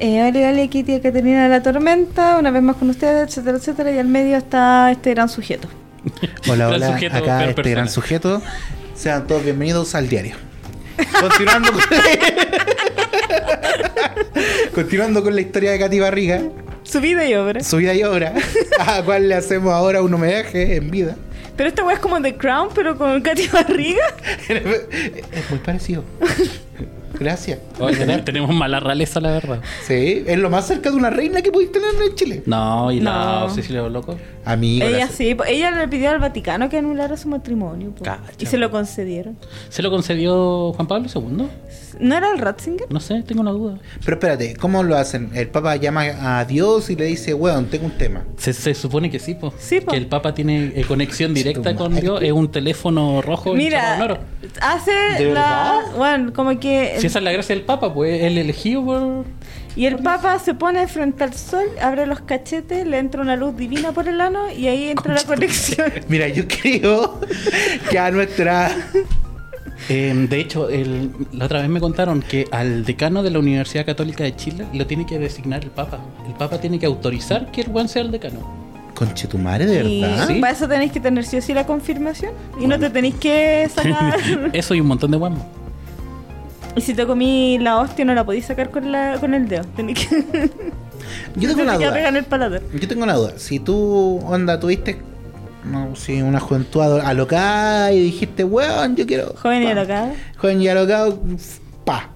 [0.00, 3.56] Eh, hola, hola, aquí tía Caterina de la Tormenta, una vez más con ustedes, etcétera,
[3.58, 5.68] etcétera, y al medio está este gran sujeto.
[6.48, 7.74] Hola, hola, sujeto, acá este persona.
[7.74, 8.42] gran sujeto.
[8.94, 10.36] Sean todos bienvenidos al diario.
[11.20, 11.80] Continuando con,
[14.74, 16.42] Continuando con la historia de Katy Barriga,
[16.84, 17.60] Su vida y obra.
[17.62, 18.34] su vida y obra,
[18.78, 21.16] a la cual le hacemos ahora un homenaje en vida.
[21.56, 24.04] Pero esta weá es como The Crown, pero con Katy Barriga.
[24.48, 26.04] Es muy parecido.
[27.18, 27.58] Gracias.
[27.78, 29.60] Oye, ten- tenemos mala realeza, la verdad.
[29.86, 32.42] Sí, es lo más cerca de una reina que podéis tener en Chile.
[32.46, 33.50] No, y la No.
[33.50, 34.16] Cecilia Loco.
[34.44, 34.86] Amigo.
[34.86, 37.92] Ella la- sí, ella le pidió al Vaticano que anulara su matrimonio.
[38.02, 38.22] Cacha.
[38.38, 39.36] y se lo concedieron.
[39.68, 41.46] ¿Se lo concedió Juan Pablo II?
[42.00, 42.86] ¿No era el Ratzinger?
[42.90, 43.78] No sé, tengo una duda.
[44.04, 45.30] Pero espérate, ¿cómo lo hacen?
[45.34, 48.24] El Papa llama a Dios y le dice, weón, tengo un tema.
[48.36, 49.52] Se, se supone que sí, po.
[49.58, 49.90] Sí, po.
[49.92, 51.94] Que el Papa tiene eh, conexión directa con.
[51.94, 52.20] Dios.
[52.22, 54.18] Es un teléfono rojo Mira, oro.
[54.60, 55.40] hace ¿De la.
[55.82, 55.96] verdad?
[55.96, 56.96] Bueno, como que.
[56.98, 59.24] Si esa es la gracia del Papa, pues el elegido por.
[59.76, 63.54] Y el Papa se pone frente al sol, abre los cachetes, le entra una luz
[63.56, 65.92] divina por el ano y ahí entra la conexión.
[66.08, 67.20] Mira, yo creo
[67.90, 68.70] que a nuestra...
[69.88, 73.84] Eh, de hecho, el- la otra vez me contaron que al decano de la Universidad
[73.86, 75.98] Católica de Chile lo tiene que designar el Papa.
[76.26, 78.66] El Papa tiene que autorizar que el buen sea el decano.
[78.94, 80.26] Conchetumare, ¿de Y verdad?
[80.28, 80.40] Sí.
[80.40, 82.32] para eso tenéis que tener sí o sí la confirmación.
[82.58, 84.16] Y no te tenéis que sacar.
[84.54, 85.40] Eso y un montón de guamos.
[86.74, 89.64] y si te comí la hostia, no la podéis sacar con, la, con el dedo.
[89.76, 90.50] Tenéis que.
[91.36, 92.08] Yo tengo te una duda.
[92.08, 92.62] el paladar.
[92.72, 93.34] Yo tengo una duda.
[93.36, 94.98] Si tú, onda, tuviste
[95.70, 99.34] no, sí, una juventud alocada y dijiste, weón, yo quiero...
[99.40, 99.70] Joven y pa".
[99.72, 100.14] alocada.
[100.38, 101.20] Joven y alocado,
[101.84, 102.10] pa.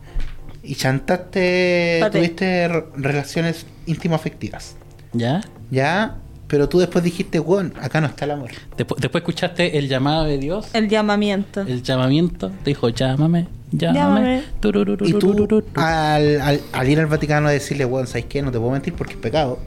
[0.62, 2.18] Y chantaste, Pate.
[2.18, 4.76] tuviste re- relaciones íntimo-afectivas.
[5.12, 5.40] ¿Ya?
[5.70, 6.16] ¿Ya?
[6.46, 8.50] Pero tú después dijiste, weón, acá no está el amor.
[8.76, 11.60] Después, después escuchaste el llamado de Dios, El llamamiento.
[11.62, 12.50] el llamamiento.
[12.64, 14.38] Te dijo, llámame, llámame.
[14.38, 15.64] Y tú, turururu.
[15.76, 18.42] al, al, al ir al Vaticano a decirle, weón, ¿sabes qué?
[18.42, 19.58] No te puedo mentir porque es pecado.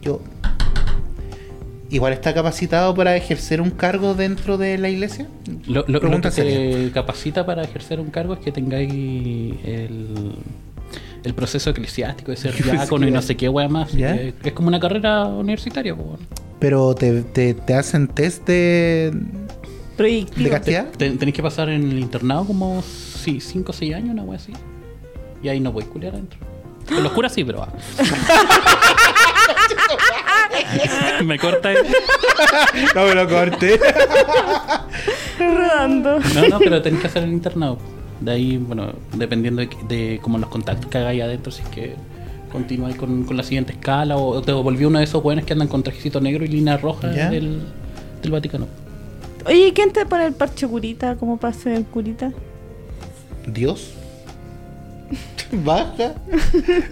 [0.00, 0.20] Yo.
[1.92, 5.26] Igual está capacitado para ejercer un cargo dentro de la iglesia.
[5.66, 8.90] Lo, lo- lo Pregunta que te capacita para ejercer un cargo es que tengáis
[9.64, 10.32] el,
[11.22, 13.92] el proceso eclesiástico de ser diácono y no sé qué wea más.
[13.92, 14.14] ¿Ya?
[14.16, 15.92] Eh, Es como una carrera universitaria.
[15.92, 16.18] bueno.
[16.58, 19.12] Pero te, te, te hacen test de,
[19.98, 20.86] de castidad.
[20.96, 24.52] Tenéis que pasar en el internado como 5 o 6 años, una wea así.
[25.42, 26.38] Y ahí no podéis culiar adentro.
[26.88, 27.62] Con los curas sí, pero.
[27.62, 27.68] ah.
[31.24, 31.70] Me corta.
[32.94, 33.78] No me lo corté.
[35.38, 36.18] Rodando.
[36.20, 37.78] No, no, pero tenéis que hacer el internado.
[38.20, 41.94] De ahí, bueno, dependiendo de, de como los contactos que hagáis adentro, si es que
[42.50, 45.68] continuáis con, con la siguiente escala o te volví uno de esos buenos que andan
[45.68, 47.30] con trajecito negro y línea roja ¿Ya?
[47.30, 47.60] del,
[48.20, 48.66] del Vaticano.
[49.46, 51.16] Oye, ¿y quién te pone el parche curita?
[51.16, 52.32] ¿Cómo pasa el curita?
[53.46, 53.92] Dios.
[55.52, 56.14] Baja.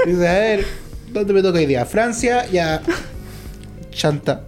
[0.07, 0.65] Dice, a ver,
[1.13, 1.85] ¿dónde me toca hoy día?
[1.85, 2.81] Francia, ya.
[3.91, 4.43] Chanta.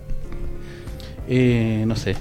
[1.29, 2.17] Eh, no sé.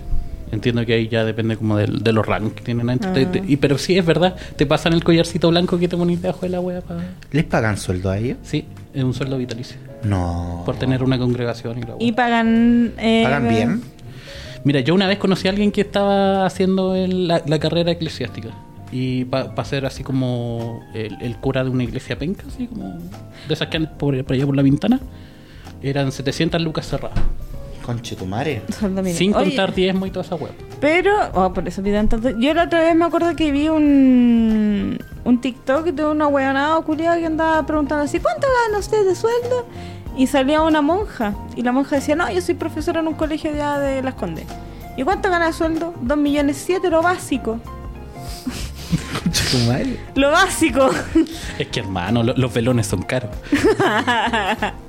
[0.51, 3.11] Entiendo que ahí ya depende como del- de los rangos que tienen adentro.
[3.11, 3.13] Ah.
[3.13, 4.35] Te- te- y, pero sí, es verdad.
[4.57, 7.01] Te pasan el collarcito blanco que te pones debajo de la wea para...
[7.31, 8.37] ¿Les pagan sueldo a ellos?
[8.43, 9.77] Sí, es un sueldo vitalicio.
[10.03, 10.63] No.
[10.65, 11.97] Por tener una congregación y la wea.
[11.99, 12.93] Y pagan.
[12.97, 13.81] eh, ¿Pagan bien?
[14.65, 18.49] Mira, yo una vez conocí a alguien que estaba haciendo el- la, la carrera eclesiástica.
[18.91, 22.89] Y para ser así como el, el cura de una iglesia penca, así como
[23.47, 24.99] de esas que andan por, por allá por la ventana,
[25.81, 27.19] eran 700 lucas cerradas.
[27.85, 28.61] Conchetumare.
[29.13, 30.51] Sin Oye, contar diezmo y toda esa web.
[30.79, 32.29] Pero, oh, por eso piden tanto.
[32.29, 37.17] Yo la otra vez me acuerdo que vi un, un TikTok de una weonada culiada
[37.17, 39.65] que andaba preguntando así: ¿Cuánto gana usted de sueldo?
[40.17, 41.33] Y salía una monja.
[41.55, 44.45] Y la monja decía: No, yo soy profesora en un colegio de, de Las Condes.
[44.97, 45.93] ¿Y cuánto gana de sueldo?
[46.01, 47.59] Dos millones siete, lo básico.
[49.23, 49.99] Conchetumare.
[50.15, 50.89] Lo básico.
[51.57, 53.31] Es que hermano, lo- los velones son caros.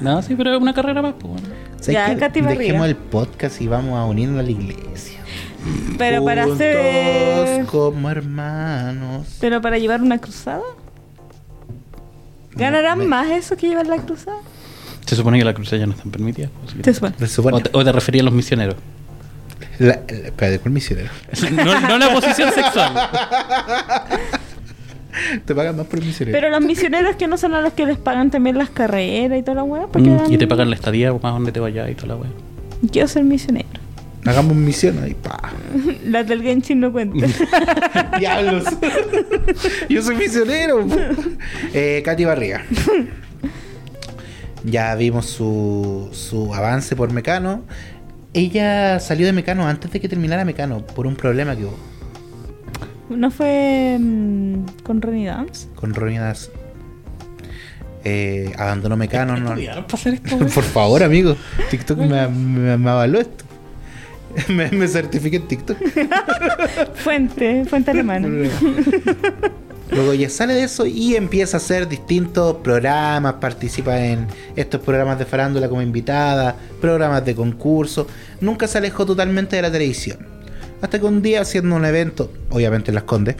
[0.00, 1.14] No, sí, pero es una carrera más.
[1.18, 1.48] Pues, bueno.
[1.80, 2.16] ¿Sabes Ya?
[2.16, 2.60] Katy Barriga.
[2.62, 5.20] Dejemos el podcast y vamos a unirnos a la iglesia.
[5.98, 7.66] Pero para hacer.
[7.66, 9.26] como hermanos.
[9.40, 10.62] Pero para llevar una cruzada.
[12.54, 14.38] ¿Ganarán Me- más eso que llevar la cruzada?
[15.06, 16.50] Se supone que las cruces ya no están permitidas.
[16.62, 17.14] pues, que- Se supone.
[17.18, 17.56] Se supone.
[17.56, 18.76] O, te, o te refería a los misioneros.
[19.78, 19.92] La, la-
[20.26, 21.10] espérate, ¿cuál misionero?
[21.52, 22.92] no, no la posición sexual.
[25.44, 26.36] Te pagan más por el misionero.
[26.38, 29.42] Pero los misioneros que no son a los que les pagan también las carreras y
[29.42, 29.86] toda la weá.
[29.86, 32.30] Mm, dan- y te pagan la estadía más donde te vayas y toda la wea.
[32.92, 33.66] Quiero ser misionero.
[34.26, 35.40] Hagamos misión ahí, pa.
[36.04, 37.32] Las del Genshin no cuentan.
[38.18, 38.64] Diablos.
[39.88, 40.86] Yo soy misionero.
[41.72, 42.62] eh, Katy Barriga.
[44.64, 47.62] Ya vimos su, su avance por Mecano.
[48.34, 51.78] Ella salió de Mecano antes de que terminara Mecano por un problema que hubo
[53.08, 55.68] ¿No fue mm, con Ronnie Dance?
[55.74, 56.50] con Ronnie Das.
[58.04, 59.36] Eh, abandonó Mecano.
[59.36, 60.38] no, ¿Estudiaron para hacer esto?
[60.54, 61.36] por favor, amigo.
[61.70, 63.44] TikTok me, me, me avaló esto.
[64.48, 65.76] Me, me certifiqué en TikTok.
[66.96, 68.28] Fuente, fuente alemana.
[69.90, 75.18] Luego ella sale de eso y empieza a hacer distintos programas, participa en estos programas
[75.18, 78.06] de farándula como invitada, programas de concurso.
[78.40, 80.27] Nunca se alejó totalmente de la televisión.
[80.82, 83.36] Hasta que un día haciendo un evento, obviamente en Las Condes,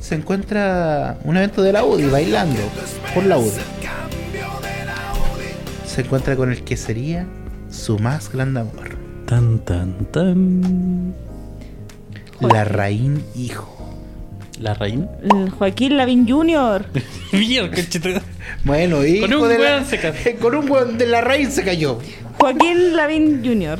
[0.00, 2.60] se encuentra un evento de la UDI bailando
[3.14, 3.50] por la UDI.
[5.86, 7.26] Se encuentra con el que sería
[7.70, 11.14] su más grande amor, Tan, tan, tan.
[12.40, 13.74] la Raín hijo.
[14.60, 14.72] La.
[14.72, 16.86] El Joaquín Lavín Jr.
[18.64, 20.16] Bueno, hijo Con un de la- se casó.
[20.40, 21.98] con un weón de la Raín se cayó.
[22.40, 23.78] Joaquín Lavín Jr.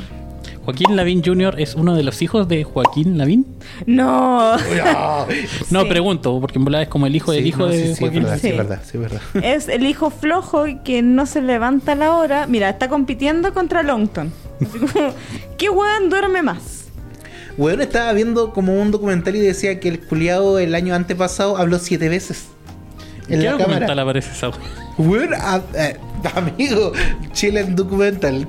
[0.69, 1.55] Joaquín Lavín Jr.
[1.59, 3.45] es uno de los hijos de Joaquín Lavín.
[3.85, 4.55] No.
[4.57, 5.25] No,
[5.71, 5.87] No, Sí.
[5.89, 7.91] pregunto, porque en volada es como el hijo del Sí, hijo no, de sí, sí,
[7.93, 8.23] es Joaquín.
[8.23, 8.47] verdad, sí, Sí.
[8.49, 9.21] es verdad, sí, es verdad.
[9.43, 12.45] Es el hijo flojo que no se levanta a la hora.
[12.47, 14.31] Mira, está compitiendo contra Longton.
[14.61, 15.13] Así como,
[15.57, 16.85] ¿Qué weón duerme más?
[17.57, 21.79] Weón estaba viendo como un documental y decía que el culiado el año antepasado habló
[21.79, 22.45] siete veces.
[23.27, 24.01] En ¿Qué la documental cámara.
[24.03, 24.57] aparece esa wea?
[24.97, 25.97] Weón, a- eh,
[26.35, 26.91] amigo,
[27.33, 28.45] Chilean documental.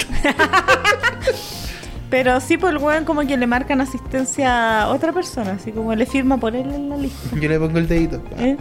[2.11, 5.53] Pero sí, por el weón como que le marcan asistencia a otra persona.
[5.53, 7.37] Así como le firma por él en la lista.
[7.41, 8.21] Yo le pongo el dedito.
[8.39, 8.57] ¿eh?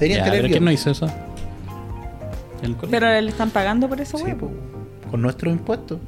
[0.00, 0.48] Ya, pero.
[0.48, 1.06] ¿quién no hizo eso?
[2.90, 4.38] Pero le están pagando por eso, Sí, weón.
[4.38, 4.50] po,
[5.10, 5.98] con nuestros impuestos.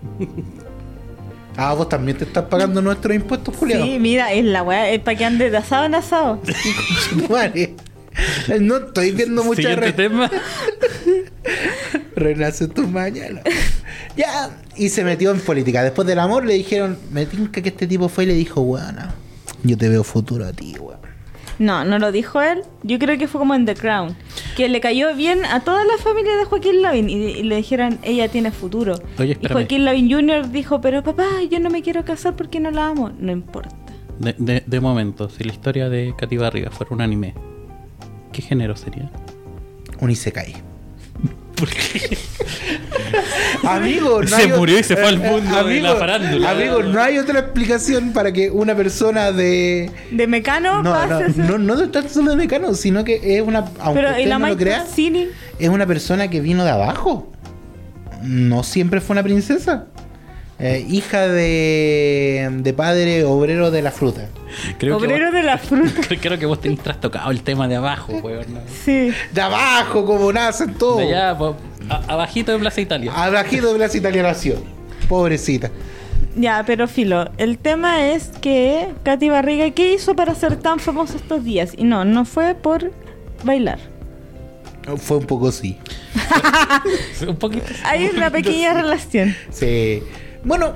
[1.56, 3.82] Ah, vos también te estás pagando nuestros impuestos, Julián.
[3.82, 6.40] Sí, mira, es la weá, es para que ande de asado en asado.
[8.60, 10.30] No estoy viendo mucha re- tema.
[12.16, 13.40] Renace tu mañana.
[14.16, 15.82] Ya, y se metió en política.
[15.82, 19.14] Después del amor le dijeron, me tinca que este tipo fue y le dijo, weona,
[19.62, 20.98] yo te veo futuro a ti, weón.
[21.58, 22.62] No, no lo dijo él.
[22.82, 24.16] Yo creo que fue como en The Crown.
[24.56, 27.98] Que le cayó bien a toda la familia de Joaquín Lavín y, y le dijeron,
[28.02, 28.94] ella tiene futuro.
[29.18, 29.46] Oye, y.
[29.46, 30.50] Joaquín Lavín Jr.
[30.50, 33.10] dijo, pero papá, yo no me quiero casar porque no la amo.
[33.18, 33.76] No importa.
[34.18, 37.34] De, de, de momento, si la historia de Katy Barriga fuera un anime,
[38.32, 39.10] ¿qué género sería?
[40.00, 40.54] Un Isekai.
[41.56, 42.16] ¿Por qué?
[43.68, 46.50] Amigo, no Se hay murió y se fue al mundo de la farándula.
[46.50, 49.90] Amigo, no hay otra explicación para que una persona de.
[50.10, 53.42] De Mecano No, pase no, no, no de tanto solo de mecano, sino que es
[53.42, 53.66] una.
[53.80, 57.30] Aunque Pero usted la no lo crea, Cini, es una persona que vino de abajo.
[58.22, 59.86] No siempre fue una princesa.
[60.62, 64.28] Eh, hija de, de padre obrero de la fruta.
[64.78, 65.90] Creo obrero que de la fruta.
[65.96, 68.44] vos, creo que vos tenés trastocado el tema de abajo, weón.
[68.52, 68.60] ¿no?
[68.84, 69.10] Sí.
[69.32, 70.98] De abajo, como nacen todos.
[70.98, 71.56] De allá, po-
[71.88, 73.10] a- abajito de Plaza Italia.
[73.14, 74.56] Abajito de Plaza Italia nació.
[75.08, 75.70] Pobrecita.
[76.36, 81.16] Ya, pero filo, el tema es que Katy Barriga, ¿qué hizo para ser tan famosa
[81.16, 81.72] estos días?
[81.76, 82.92] Y no, no fue por
[83.44, 83.78] bailar.
[84.98, 85.78] Fue un poco sí.
[87.26, 87.64] Un poquito.
[87.84, 89.34] Hay una pequeña relación.
[89.50, 90.02] Sí.
[90.44, 90.72] Bueno,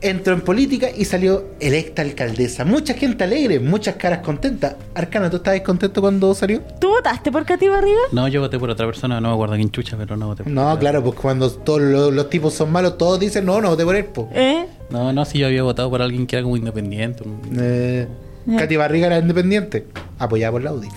[0.00, 2.64] entró en política y salió electa alcaldesa.
[2.64, 4.76] Mucha gente alegre, muchas caras contentas.
[4.94, 6.60] Arcana, ¿tú estabas contento cuando salió?
[6.80, 7.98] ¿Tú votaste por Katy Barriga?
[8.12, 10.52] No, yo voté por otra persona, no me acuerdo quién chucha, pero no voté por
[10.52, 13.84] No, claro, pues cuando todos los, los tipos son malos, todos dicen, no, no voté
[13.84, 14.04] por él.
[14.04, 14.28] po".
[14.34, 14.66] ¿Eh?
[14.90, 17.22] No, no, si yo había votado por alguien que era como independiente.
[17.24, 18.06] un- Eh,
[18.48, 18.58] Ya.
[18.58, 19.86] Katy Barriga era independiente,
[20.20, 20.88] apoyada por la UDI.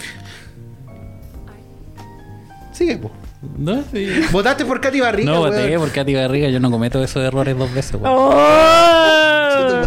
[2.74, 3.12] Sigue, pues.
[3.58, 4.08] No, sí.
[4.32, 5.32] ¿Votaste por Katy Barriga?
[5.32, 5.82] No voté weón?
[5.82, 8.06] por Katy Barriga, yo no cometo esos errores dos veces, weón.
[8.08, 8.32] ¡Oh!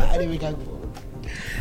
[0.09, 0.57] Madre, me cago.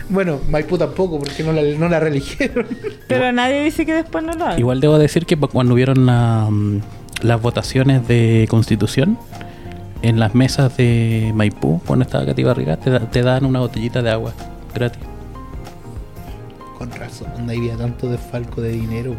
[0.10, 2.66] Bueno, Maipú tampoco, porque no la, no la reeligieron.
[3.08, 4.60] Pero nadie dice que después no lo haga.
[4.60, 6.82] Igual debo decir que cuando hubieron la, mm,
[7.24, 9.18] las votaciones de constitución,
[10.02, 14.02] en las mesas de Maipú, cuando estaba Katy Barriga, te, da- te dan una botellita
[14.02, 14.34] de agua
[14.74, 15.00] gratis.
[16.78, 19.16] Con razón, no había tanto desfalco de dinero.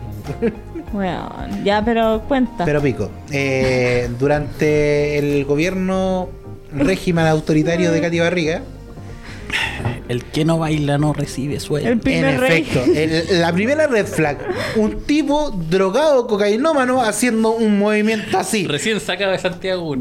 [0.93, 1.31] Bueno,
[1.65, 2.65] ya, pero cuenta.
[2.65, 6.29] Pero pico, eh, durante el gobierno
[6.75, 8.63] régimen autoritario de Katy Barriga,
[10.09, 11.89] El que no baila no recibe sueldo.
[11.89, 12.63] El en primer rey.
[12.63, 14.39] efecto, el- la primera red flag,
[14.77, 18.67] un tipo drogado, cocainómano, haciendo un movimiento así.
[18.67, 19.95] Recién sacado de Santiago.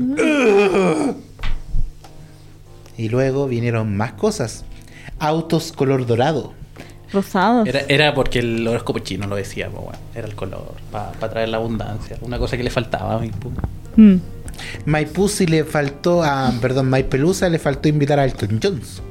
[2.98, 4.64] Y luego vinieron más cosas.
[5.20, 6.54] Autos color dorado.
[7.14, 7.68] Rosados.
[7.68, 11.50] Era, era porque el horóscopo chino lo decía, pues, bueno, era el color, para traer
[11.50, 12.18] la abundancia.
[12.22, 13.52] Una cosa que le faltaba a Maipú.
[13.98, 14.16] Mm.
[14.86, 19.02] Maipú si le faltó a, perdón, Maipelusa le faltó invitar a Elton Jones.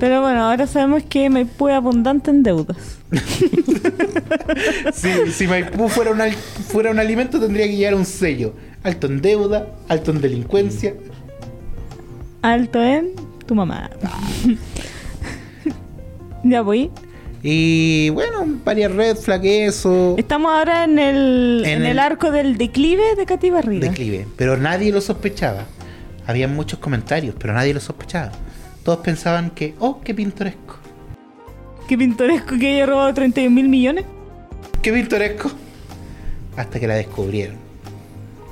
[0.00, 2.98] Pero bueno, ahora sabemos que Maipú es abundante en deudas.
[4.94, 8.54] Si, si Maipú fuera un, al- fuera un alimento tendría que llevar un sello.
[8.82, 10.94] Alto en deuda, alto en delincuencia.
[12.42, 13.10] Alto en
[13.46, 13.90] tu mamá.
[16.44, 16.90] ya voy.
[17.42, 20.14] Y bueno, varias red flag eso.
[20.16, 23.88] Estamos ahora en el, En en el, el- arco del declive de Katy Barriga.
[23.88, 24.26] Declive.
[24.36, 25.64] Pero nadie lo sospechaba.
[26.26, 28.30] Había muchos comentarios, pero nadie lo sospechaba.
[28.84, 30.76] Todos pensaban que, oh, qué pintoresco.
[31.88, 34.04] Qué pintoresco que haya robado 31 mil millones.
[34.80, 35.50] Qué pintoresco.
[36.56, 37.56] Hasta que la descubrieron.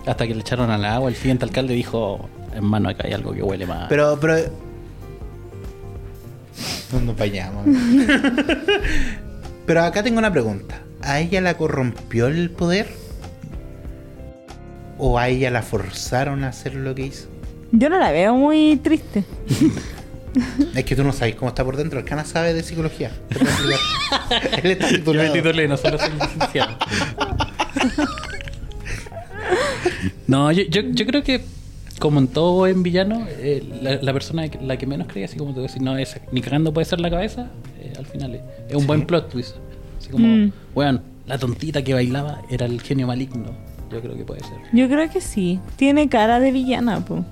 [0.06, 3.42] Hasta que le echaron al agua, el siguiente alcalde dijo, hermano, acá hay algo que
[3.42, 3.86] huele mal.
[3.88, 4.34] Pero, pero.
[6.92, 7.66] No nos bañamos.
[9.66, 10.80] Pero acá tengo una pregunta.
[11.02, 12.88] ¿A ella la corrompió el poder?
[14.98, 17.28] ¿O a ella la forzaron a hacer lo que hizo?
[17.72, 19.24] Yo no la veo muy triste.
[20.76, 21.98] Es que tú no sabes cómo está por dentro.
[21.98, 23.10] El cana sabe de psicología.
[24.62, 25.28] Él está Yo titulado.
[25.28, 26.76] me titulé, no solo soy licenciado.
[30.28, 31.44] No, yo, yo, yo creo que,
[32.00, 35.36] como en todo buen villano, eh, la, la persona que- la que menos creía, así
[35.36, 37.46] como te voy a decir, no, esa, ni cagando puede ser la cabeza,
[37.80, 38.86] eh, al final es, es un Sí.
[38.88, 39.54] buen plot twist.
[39.98, 40.52] Así como, Mm.
[40.74, 43.52] weón, la tontita que bailaba era el genio maligno.
[43.92, 44.56] Yo creo que puede ser.
[44.72, 45.60] Yo creo que sí.
[45.76, 47.24] Tiene cara de villana, po.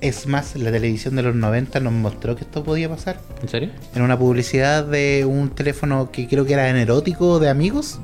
[0.00, 3.18] Es más, la televisión de los 90 nos mostró que esto podía pasar.
[3.42, 3.70] ¿En serio?
[3.94, 8.00] En una publicidad de un teléfono que creo que era en erótico de amigos,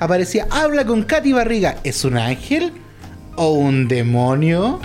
[0.00, 1.76] aparecía, habla con Katy Barriga.
[1.84, 2.72] ¿Es un ángel
[3.36, 4.80] o un demonio?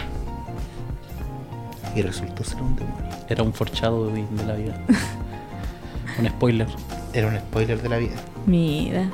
[1.95, 3.09] Y resultó ser un demonio.
[3.29, 4.73] Era un forchado de, de la vida.
[6.19, 6.67] un spoiler.
[7.13, 8.15] Era un spoiler de la vida.
[8.45, 9.09] Mira.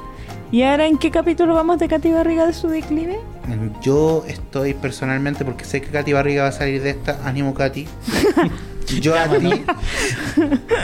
[0.51, 3.19] ¿Y ahora en qué capítulo vamos de Katy Barriga de su declive?
[3.81, 7.87] Yo estoy personalmente, porque sé que Katy Barriga va a salir de esta, ánimo Katy.
[9.01, 9.49] Yo a ti,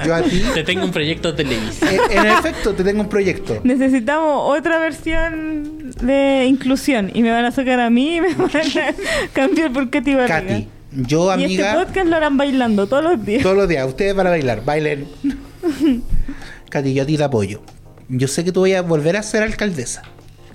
[0.05, 1.91] yo a ti, Te tengo un proyecto de televisión.
[2.09, 3.59] en, en efecto, te tengo un proyecto.
[3.63, 8.49] Necesitamos otra versión de inclusión y me van a sacar a mí y me van
[8.49, 10.41] a cambiar por Katy Barriga.
[10.41, 13.43] Katy, yo y este amiga, podcast lo harán bailando todos los días.
[13.43, 15.07] todos los días, ustedes van a bailar, bailen.
[16.69, 17.61] Katy, yo a ti te apoyo.
[18.09, 20.03] Yo sé que tú vas a volver a ser alcaldesa,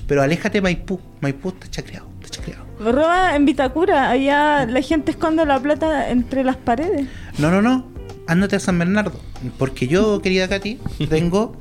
[0.07, 1.01] pero aléjate Maipú.
[1.21, 2.67] Maipú está chacreado, está chacreado.
[2.79, 7.07] Roba en Vitacura, allá la gente esconde la plata entre las paredes.
[7.39, 7.87] No, no, no.
[8.27, 9.19] Ándate a San Bernardo.
[9.57, 11.57] Porque yo, querida Katy, tengo.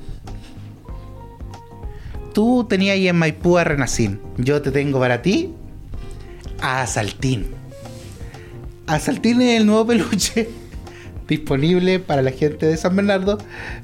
[2.34, 4.20] Tú tenías ahí en Maipú a Renacín.
[4.38, 5.54] Yo te tengo para ti
[6.60, 7.48] a Asaltín.
[8.88, 10.50] Asaltín es el nuevo peluche
[11.28, 13.38] disponible para la gente de San Bernardo.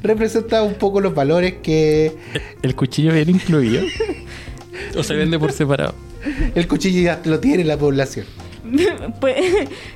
[0.04, 2.16] Representa un poco los valores que
[2.62, 3.84] ¿El cuchillo viene incluido?
[4.98, 5.96] ¿O se vende por separado?
[6.54, 8.28] el cuchillo ya lo tiene la población.
[9.20, 9.36] pues,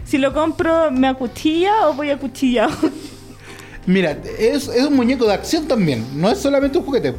[0.04, 2.74] si lo compro, ¿me acuchilla o voy acuchillado?
[3.86, 7.14] Mira, es, es un muñeco de acción también, no es solamente un juguete.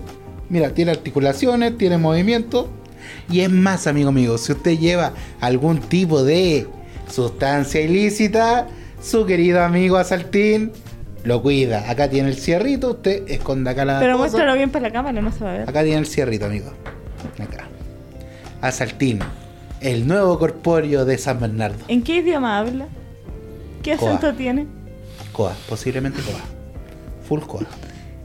[0.48, 2.68] Mira, tiene articulaciones, tiene movimiento.
[3.30, 6.66] Y es más, amigo mío, si usted lleva algún tipo de
[7.08, 8.66] sustancia ilícita,
[9.02, 10.72] su querido amigo Asaltín
[11.24, 11.90] lo cuida.
[11.90, 14.18] Acá tiene el cierrito, usted esconde acá la Pero cosa.
[14.22, 15.68] muéstralo bien para la cámara, no se va a ver.
[15.68, 16.70] Acá tiene el cierrito, amigo.
[17.40, 17.64] Acá.
[18.60, 19.18] Asaltín,
[19.80, 21.78] el nuevo corpóreo de San Bernardo.
[21.88, 22.86] ¿En qué idioma habla?
[23.82, 24.10] ¿Qué Coa.
[24.14, 24.66] acento tiene?
[25.32, 26.40] Coa, posiblemente Coa.
[27.28, 27.66] Full Coa.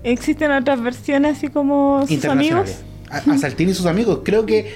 [0.04, 2.72] ¿Existen otras versiones así como sus amigos?
[3.10, 4.74] A- Asaltín y sus amigos, creo que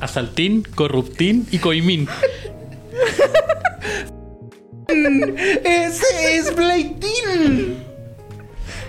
[0.00, 2.08] Asaltín, Corruptín y Coimín.
[4.88, 7.84] ¡Ese es Bleitín!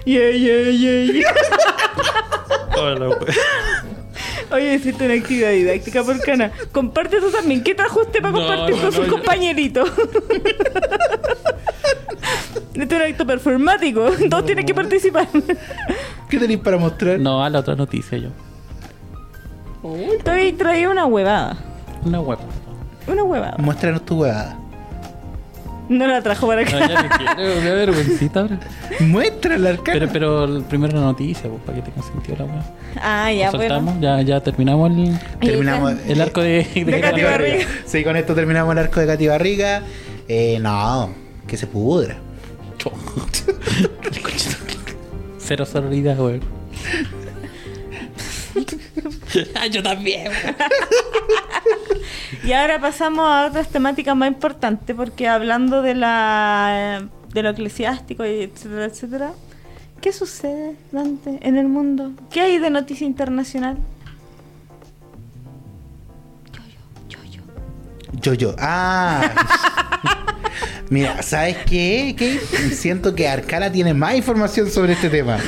[0.06, 1.34] Yeah, yeah, yeah, yeah.
[2.76, 3.18] Hola, we-
[4.56, 6.52] Oye, hiciste una actividad didáctica por cana.
[6.72, 7.64] Comparte tú también.
[7.64, 9.90] ¿Qué trajo usted para No, compartir no, con no, sus yo- compañeritos?
[12.74, 14.10] Esto es un acto performático.
[14.30, 15.28] Todos tienen que participar.
[16.30, 17.20] ¿Qué tenéis para mostrar?
[17.20, 18.30] No, a la otra noticia yo.
[19.84, 21.58] Estoy traído una huevada.
[22.06, 22.40] Una web.
[23.08, 23.56] Una huevada.
[23.58, 24.58] Muéstranos tu huevada.
[25.90, 26.88] No la trajo para No, acá.
[26.88, 28.60] ya ni quiero, vergüencita ahora.
[29.02, 30.08] Muéstrala, arcana.
[30.08, 30.10] Pero,
[30.46, 32.64] pero primero la noticia, pues, para que te consentió la web.
[33.02, 33.98] Ah, ya, bueno.
[34.00, 37.66] Ya, ya terminamos el, Terminamos el arco de, de, De Katy Barriga.
[37.86, 39.82] Sí, con esto terminamos el arco de Katy Barriga.
[40.30, 41.10] Eh, no,
[41.46, 42.16] que se pudra.
[45.40, 46.40] Cero sororidad, güey.
[49.56, 50.56] Ah, Yo también, güey.
[52.44, 58.26] Y ahora pasamos a otras temáticas más importantes, porque hablando de la de lo eclesiástico
[58.26, 59.32] y etcétera, etcétera,
[60.02, 62.12] ¿qué sucede, Dante, en el mundo?
[62.32, 63.78] ¿Qué hay de noticia internacional?
[68.22, 68.56] Yo, yo.
[68.60, 69.32] Ah.
[70.90, 72.16] Mira, ¿sabes qué?
[72.18, 72.40] ¿Qué?
[72.74, 75.40] Siento que Arcana tiene más información sobre este tema.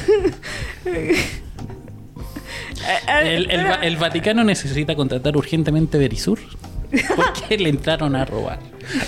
[3.23, 6.39] El, el Va- el Vaticano necesita contratar urgentemente Verisur.
[7.15, 8.59] Porque le entraron a robar.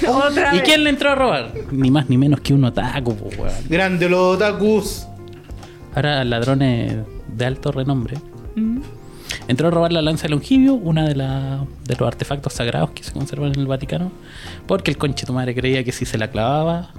[0.08, 0.64] Otra ¿Y vez.
[0.66, 1.52] quién le entró a robar?
[1.72, 3.54] Ni más ni menos que un otaku, po, weón.
[3.70, 5.06] Grande los otakus.
[5.93, 6.95] Ahora ladrones
[7.28, 8.18] de alto renombre.
[8.56, 8.80] Mm.
[9.47, 13.04] Entró a robar la lanza de Longibio, una de, la- de los artefactos sagrados que
[13.04, 14.12] se conservan en el Vaticano,
[14.66, 16.89] porque el conche tu madre creía que si se la clavaba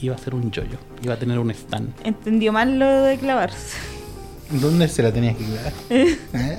[0.00, 1.92] iba a ser un yoyo, iba a tener un stand.
[2.04, 3.76] Entendió mal lo de clavarse.
[4.60, 5.72] ¿Dónde se la tenías que clavar?
[5.90, 6.58] ¿Eh?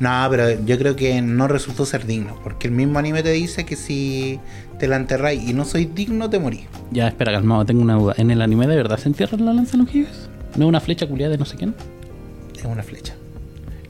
[0.00, 2.38] No, pero yo creo que no resultó ser digno.
[2.42, 4.40] Porque el mismo anime te dice que si
[4.78, 6.62] te la enterráis y no soy digno, te morís.
[6.90, 8.14] Ya, espera, calmado, tengo una duda.
[8.16, 10.08] ¿En el anime de verdad se entierra la lanza de Longibio?
[10.56, 11.74] ¿No es una flecha culiada de no sé quién?
[12.58, 13.14] es una flecha.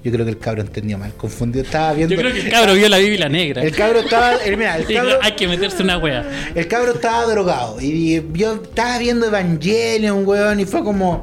[0.04, 1.62] Yo creo que el cabro entendió mal, confundió.
[1.62, 2.14] Estaba viendo.
[2.16, 3.62] Yo creo que el cabro vio la Biblia negra.
[3.64, 4.34] El cabro estaba.
[4.34, 6.24] el- mira, el cabro, hay que meterse una wea.
[6.56, 7.80] el cabro estaba drogado.
[7.80, 10.58] Y yo estaba viendo Evangelion, weón.
[10.58, 11.22] Y fue como.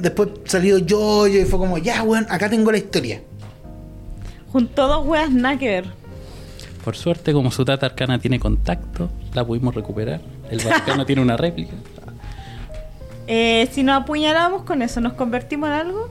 [0.00, 3.22] Después salió yo y fue como, ya, weón, acá tengo la historia.
[4.52, 5.84] Juntó dos weas nada que ver.
[6.84, 10.20] Por suerte, como su tata arcana tiene contacto, la pudimos recuperar.
[10.50, 11.74] El Vaticano tiene una réplica.
[13.26, 16.08] Eh, si nos apuñalamos con eso, ¿nos convertimos en algo?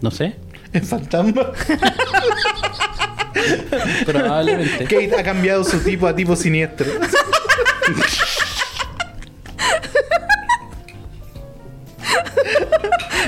[0.00, 0.36] No sé,
[0.72, 1.52] El fantasma.
[4.06, 4.84] probablemente.
[4.88, 6.86] Kate ha cambiado su tipo a tipo siniestro.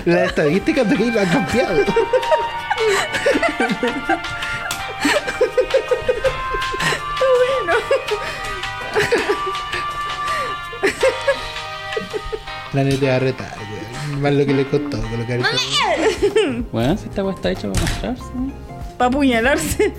[0.04, 1.84] Las estadísticas de Kate han cambiado.
[12.72, 13.54] La neta va a retar.
[14.20, 15.38] Más lo que le costó lo que
[16.72, 18.24] Bueno, si esta wea está hecha para mostrarse.
[18.96, 19.92] Para apuñalarse.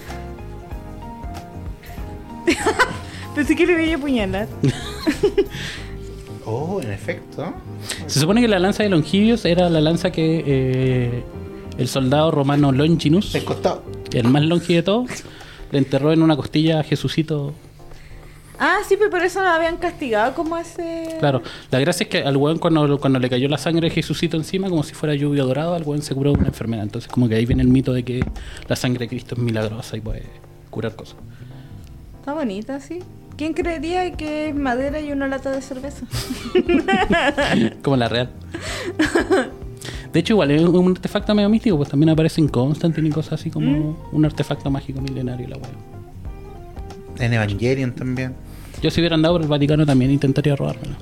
[3.35, 4.47] Pensé que le voy a apuñalar.
[6.51, 7.53] Oh, en efecto.
[8.07, 11.23] Se supone que la lanza de Longivius era la lanza que eh,
[11.77, 13.83] el soldado romano Longinus, El costado.
[14.11, 15.09] el más longi de todos,
[15.71, 17.53] le enterró en una costilla a Jesucito.
[18.57, 21.15] Ah, sí, pero por eso lo habían castigado como ese.
[21.19, 24.35] Claro, la gracia es que al weón cuando, cuando le cayó la sangre de Jesucito
[24.35, 26.83] encima, como si fuera lluvia dorada, al weón se curó de una enfermedad.
[26.83, 28.25] Entonces como que ahí viene el mito de que
[28.67, 30.23] la sangre de Cristo es milagrosa y puede
[30.71, 31.15] curar cosas.
[32.19, 32.99] Está bonita, sí.
[33.39, 36.05] ¿Quién creería que es madera y una lata de cerveza?
[37.81, 38.29] Como la real.
[40.11, 43.39] De hecho, igual es un artefacto medio místico, pues también aparece en Constantine y cosas
[43.39, 45.77] así como un artefacto mágico milenario la weón.
[47.17, 48.35] En Evangelion también.
[48.81, 50.95] Yo si hubiera andado por el Vaticano también intentaría robármelo.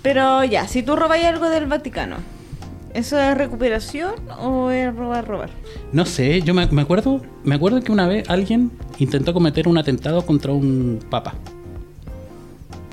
[0.00, 2.16] Pero ya, si tú robáis algo del Vaticano,
[2.94, 5.50] ¿eso es recuperación o es robar, robar?
[5.92, 9.76] No sé, yo me, me acuerdo me acuerdo que una vez alguien intentó cometer un
[9.78, 11.34] atentado contra un papa.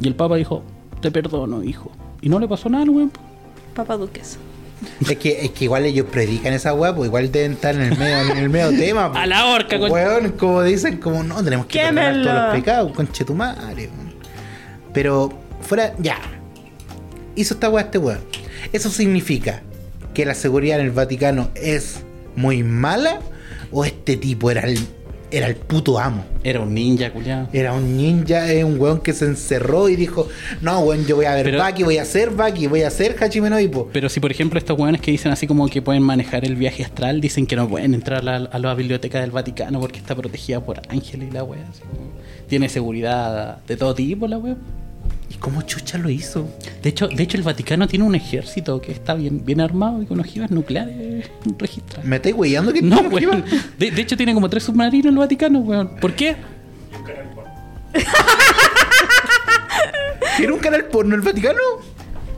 [0.01, 0.63] Y el papa dijo,
[1.01, 1.91] te perdono, hijo.
[2.21, 3.11] Y no le pasó nada al weón.
[3.75, 4.37] Papa Duques.
[5.07, 7.97] Es que, es que igual ellos predican esa weá, pues igual deben estar en el
[7.97, 9.11] medio, en el medio tema.
[9.11, 9.19] pues.
[9.23, 12.91] A la horca, con- Weón, como dicen, como no, tenemos que perdonar todos los pecados,
[12.93, 13.89] conche tu madre.
[13.95, 14.13] weón.
[14.91, 15.31] Pero
[15.61, 16.17] fuera, ya.
[17.35, 18.19] Hizo esta weá este weón.
[18.73, 19.61] ¿Eso significa
[20.14, 22.01] que la seguridad en el Vaticano es
[22.36, 23.20] muy mala?
[23.72, 24.78] ¿O este tipo era el,
[25.32, 26.26] era el puto amo?
[26.43, 27.47] Era un ninja, culiado.
[27.53, 30.28] Era un ninja, es un weón que se encerró y dijo,
[30.62, 33.16] no, weón, yo voy a ver Pero- Baki, voy a hacer Baki, voy a hacer
[33.22, 33.89] Hachime no Ippo".
[33.93, 36.84] Pero si por ejemplo estos weones que dicen así como que pueden manejar el viaje
[36.84, 40.16] astral, dicen que no pueden entrar a la, a la biblioteca del Vaticano porque está
[40.16, 41.55] protegida por ángeles y la como-
[42.49, 44.57] tiene seguridad de todo tipo la wea.
[45.32, 46.45] ¿Y cómo chucha lo hizo?
[46.84, 50.05] De hecho, de hecho el Vaticano tiene un ejército que está bien, bien armado y
[50.05, 52.05] con ojivas nucleares registradas.
[52.05, 53.45] ¿Me estáis weyando que No, weón.
[53.79, 55.95] De, de hecho tiene como tres submarinos el Vaticano, weón.
[56.01, 56.36] ¿Por qué?
[60.36, 61.59] ¿Tiene un canal porno el Vaticano?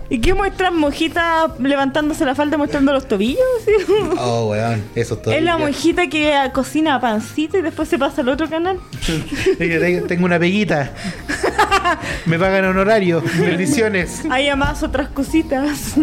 [0.09, 3.39] ¿Y qué muestran monjitas levantándose la falda mostrando los tobillos?
[4.19, 5.33] Oh, weón, eso es todo.
[5.33, 8.79] Es la monjita que cocina pancito y después se pasa al otro canal.
[9.57, 10.91] Tengo- una peguita.
[12.25, 13.23] Me pagan honorario.
[13.39, 14.21] Bendiciones.
[14.29, 15.95] Hay además otras cositas.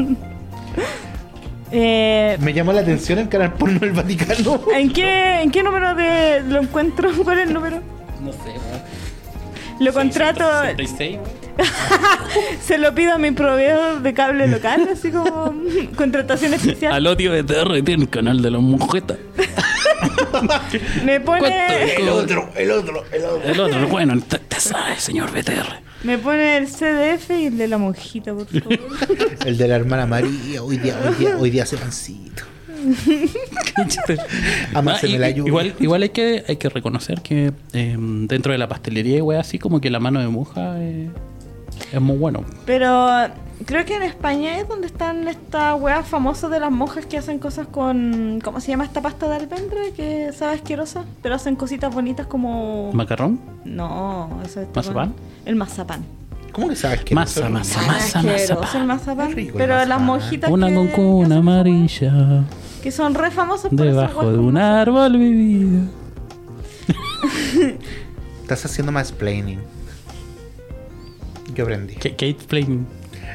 [1.73, 4.61] Eh, Me llamó la atención el canal porno del Vaticano.
[4.75, 7.11] ¿en, qué, ¿En qué número de lo encuentro?
[7.23, 7.81] ¿Cuál es el número?
[8.21, 8.83] No sé, weón.
[9.79, 10.45] Lo contrato,
[10.77, 11.40] 666, weón.
[12.63, 15.55] se lo pido a mi proveedor de cable local, así como
[15.97, 16.93] contratación especial.
[16.93, 19.19] Aló, tío de TR tiene el canal de los mujetas.
[21.05, 21.95] Me ¿Cuánto pone?
[21.97, 23.43] El otro, el otro, el otro.
[23.51, 25.83] El otro, bueno, te, te sabe, señor BTR.
[26.05, 28.79] me pone el CDF y el de la monjita, por favor.
[29.45, 30.63] El de la hermana María.
[30.63, 32.45] Hoy día, hoy día, hoy día hace pancito.
[34.75, 38.69] Ah, y- la igual igual hay que hay que reconocer que eh, dentro de la
[38.69, 41.11] pastelería y así como que la mano de monja eh,
[41.93, 42.45] es muy bueno.
[42.67, 43.09] Pero
[43.67, 47.39] creo que en España es donde están estas weas famosas de las monjas que hacen
[47.39, 48.41] cosas con.
[48.43, 49.81] ¿Cómo se llama esta pasta de almendra?
[49.97, 51.05] Que sabe asquerosa.
[51.23, 52.91] Pero hacen cositas bonitas como.
[52.93, 53.41] ¿Macarrón?
[53.65, 54.69] no, eso es.
[54.75, 55.15] ¿Mazapán?
[55.45, 56.05] El mazapán.
[56.53, 57.59] ¿Cómo que sabes que Masa, no?
[57.59, 57.81] masa.
[57.83, 58.81] Masa, asqueroso mazapán.
[58.81, 59.33] el mazapán.
[59.33, 60.07] Rico el Pero las mazapán.
[60.07, 60.51] monjitas.
[60.51, 62.45] Una que, con que cuna amarilla
[62.83, 65.83] Que son re famosas por debajo de un árbol vivido.
[68.43, 69.61] Estás haciendo más planning.
[71.61, 71.95] ¿Qué aprendí?
[71.95, 72.79] K- Kate Flame.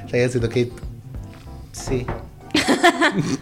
[0.05, 0.71] Estás haciendo Kate.
[1.73, 2.05] Sí.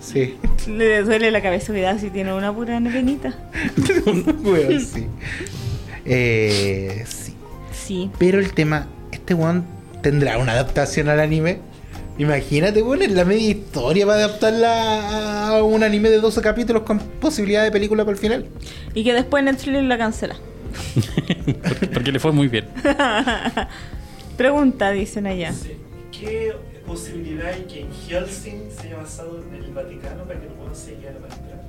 [0.00, 0.36] sí.
[0.68, 3.34] Le duele la cabeza, cuidado si tiene una pura venita.
[4.44, 5.06] Weón, sí.
[6.04, 7.34] Eh, sí.
[7.72, 8.10] Sí.
[8.18, 9.64] Pero el tema, este weón
[10.02, 11.58] tendrá una adaptación al anime.
[12.18, 16.98] Imagínate, weón, en la media historia para adaptarla a un anime de 12 capítulos con
[16.98, 18.46] posibilidad de película para el final.
[18.94, 20.36] Y que después Netflix la cancela.
[21.62, 22.66] Porque, porque le fue muy bien.
[24.36, 25.52] Pregunta, dicen allá.
[26.10, 26.52] ¿Qué
[26.86, 30.74] posibilidad hay que en Helsing se haya basado en el Vaticano para que el weón
[30.74, 31.62] se guiara para entrar?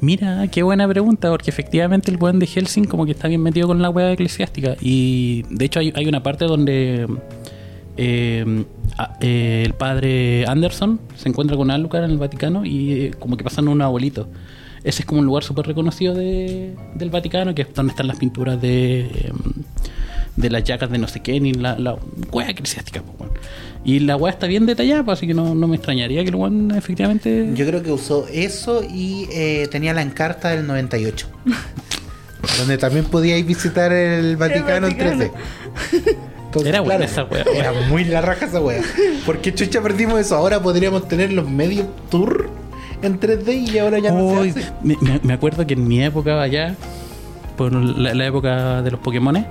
[0.00, 3.68] Mira, qué buena pregunta, porque efectivamente el buen de Helsing como que está bien metido
[3.68, 4.76] con la hueá eclesiástica.
[4.80, 7.06] Y de hecho hay, hay una parte donde
[7.96, 8.64] eh,
[8.98, 13.36] a- eh, el padre Anderson se encuentra con Alucard en el Vaticano y eh, como
[13.36, 14.28] que pasan un abuelito.
[14.84, 18.16] Ese es como un lugar súper reconocido de- del Vaticano, que es donde están las
[18.18, 19.32] pinturas de, eh,
[20.36, 21.96] de las llagas de no sé qué, ni la, la
[22.32, 23.02] hueá eclesiástica.
[23.02, 23.32] pues, weón.
[23.84, 26.36] Y la hueá está bien detallada, pues, así que no, no me extrañaría que el
[26.36, 27.50] buen efectivamente...
[27.54, 31.28] Yo creo que usó eso y eh, tenía la encarta del 98.
[32.58, 35.24] donde también podíais visitar el Vaticano, en Vaticano.
[35.24, 35.30] 3D.
[36.46, 37.44] Entonces, Era buena esa wea.
[37.54, 38.82] Era muy la raja esa wea.
[39.24, 40.36] Porque chucha perdimos eso.
[40.36, 42.50] Ahora podríamos tener los medios tour
[43.02, 44.72] en 3D y ahora ya no Uy, se hace.
[45.22, 46.74] me, acuerdo que en mi época allá,
[47.56, 49.44] por la, la época de los Pokémones,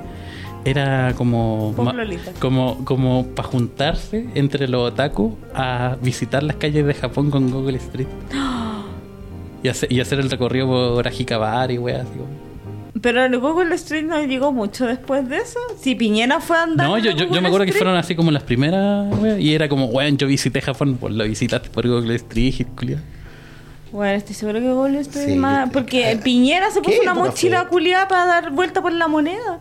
[0.64, 1.96] era como ma-
[2.40, 7.78] como como para juntarse entre los otaku a visitar las calles de Japón con Google
[7.78, 8.08] Street.
[9.64, 12.02] Y hacer, y hacer el recorrido por Ajikabar y weas.
[12.02, 12.26] así como.
[13.00, 15.60] Pero el Google Street no llegó mucho después de eso.
[15.80, 16.88] Si Piñera fue a andar.
[16.88, 19.08] No, yo, yo, me acuerdo que fueron así como las primeras,
[19.40, 23.00] y era como, weón, yo visité Japón, pues lo visitaste por Google Street, y culiao.
[23.92, 25.70] Bueno, estoy seguro que Google Street Sí, más.
[25.72, 29.60] Porque eh, Piñera se ¿qué puso una mochila culiada para dar vuelta por la moneda.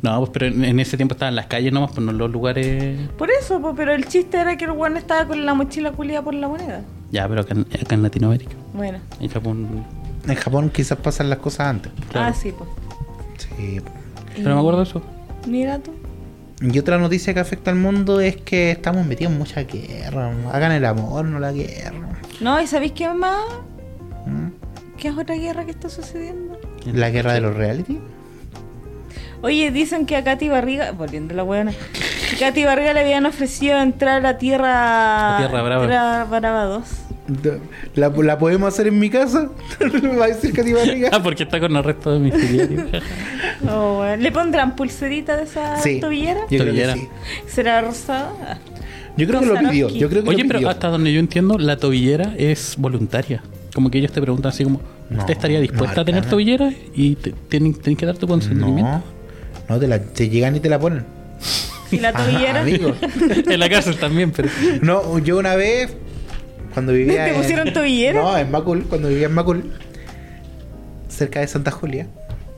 [0.00, 2.98] No, pues pero en, ese tiempo estaban las calles nomás, pues no en los lugares.
[3.16, 6.22] Por eso, po, pero el chiste era que el weón estaba con la mochila culiada
[6.24, 6.82] por la moneda.
[7.10, 8.52] Ya, pero acá, en- acá en Latinoamérica.
[8.74, 8.98] Bueno.
[9.20, 9.84] En Japón.
[10.26, 11.92] En Japón quizás pasan las cosas antes.
[12.10, 12.28] Claro.
[12.30, 12.68] Ah, sí, pues.
[13.38, 13.80] Sí.
[14.36, 15.02] Pero me acuerdo de eso.
[15.46, 15.92] Mira tú.
[16.60, 20.32] Y otra noticia que afecta al mundo es que estamos metidos en mucha guerra.
[20.52, 22.08] Hagan el amor, no la guerra.
[22.40, 23.40] No, ¿y sabéis qué más?
[24.26, 24.48] ¿Mm?
[24.98, 26.58] ¿Qué es otra guerra que está sucediendo?
[26.92, 28.00] La guerra de los reality.
[29.42, 31.72] Oye, dicen que a Katy Barriga, volviendo a la buena,
[32.30, 35.86] que Katy Barriga le habían ofrecido entrar a Tierra, A Tierra Brava.
[35.86, 36.84] Tierra Brava 2.
[37.94, 39.48] ¿La, la podemos hacer en mi casa?
[40.20, 41.10] Va a decir Katy Barriga.
[41.12, 42.86] Ah, porque está con arresto domiciliario.
[43.68, 44.22] Oh, bueno.
[44.22, 45.98] ¿Le pondrán pulserita de esa Sí.
[46.00, 46.40] tobillera?
[46.42, 46.94] Yo creo que Tobillera.
[46.94, 47.08] sí.
[47.48, 48.58] ¿Será rosada?
[49.12, 49.14] Ah.
[49.16, 49.88] Yo creo que lo pidió.
[49.90, 50.70] Yo creo que Oye, lo pero pidió.
[50.70, 53.42] hasta donde yo entiendo, la tobillera es voluntaria.
[53.74, 56.72] Como que ellos te preguntan así como, No, ¿usted estaría dispuesta no, a tener tobillera?
[56.94, 58.82] Y te, tienen, tienen que dar tu consentimiento.
[58.90, 59.02] No,
[59.68, 61.04] no te, la, te llegan y te la ponen.
[61.90, 62.60] ¿Y la Ajá, tobillera?
[62.62, 62.94] amigo.
[63.50, 64.48] en la cárcel también, pero...
[64.80, 65.92] No, yo una vez,
[66.72, 68.22] cuando vivía ¿Te en- pusieron tobillera?
[68.22, 69.70] No, en Macul, cuando vivía en Macul,
[71.08, 72.06] cerca de Santa Julia.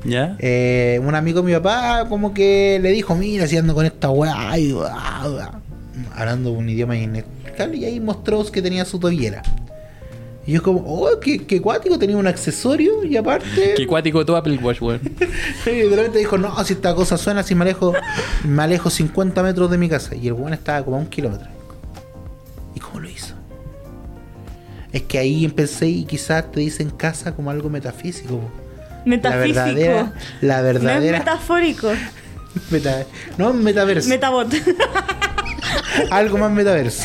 [0.07, 0.37] ¿Ya?
[0.39, 4.11] eh, un amigo de mi papá como que le dijo, mira, si ando con esta
[4.11, 5.61] weá, y bla, bla",
[6.15, 9.43] hablando un idioma inexplicable, y ahí mostró que tenía su tobillera.
[10.47, 13.75] Y yo como, oh, qué, qué cuático, tenía un accesorio y aparte...
[13.77, 15.01] Qué cuático tu Apple Watch, weón.
[15.67, 17.95] Y de repente dijo, no, si esta cosa suena, si me alejo,
[18.45, 20.15] me alejo 50 metros de mi casa.
[20.15, 21.49] Y el weón estaba como a un kilómetro.
[22.75, 23.35] ¿Y cómo lo hizo?
[24.93, 28.39] Es que ahí empecé y quizás te dicen casa como algo metafísico.
[29.07, 29.55] Metafísico.
[29.55, 31.89] La verdadera, la No es verdadera metafórico.
[32.71, 33.07] meta-
[33.39, 34.49] no metaverso, Metabot.
[36.11, 37.05] algo más metaverso.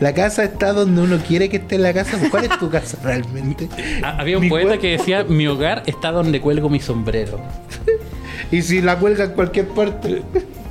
[0.00, 2.18] La casa está donde uno quiere que esté la casa.
[2.30, 3.68] ¿Cuál es tu casa realmente?
[4.02, 4.82] Había un Mi poeta cuerpo.
[4.82, 7.40] que decía, mi hogar está donde cuelgo mi sombrero.
[8.52, 10.22] Y si la cuelga en cualquier parte.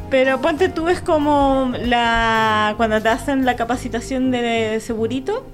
[0.10, 5.46] Pero ponte tú es como la cuando te hacen la capacitación de segurito,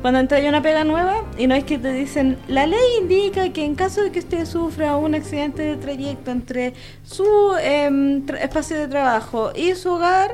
[0.00, 3.64] cuando entra una pega nueva y no es que te dicen, la ley indica que
[3.64, 6.72] en caso de que usted sufra un accidente de trayecto entre
[7.02, 10.30] su tra- espacio de trabajo y su hogar,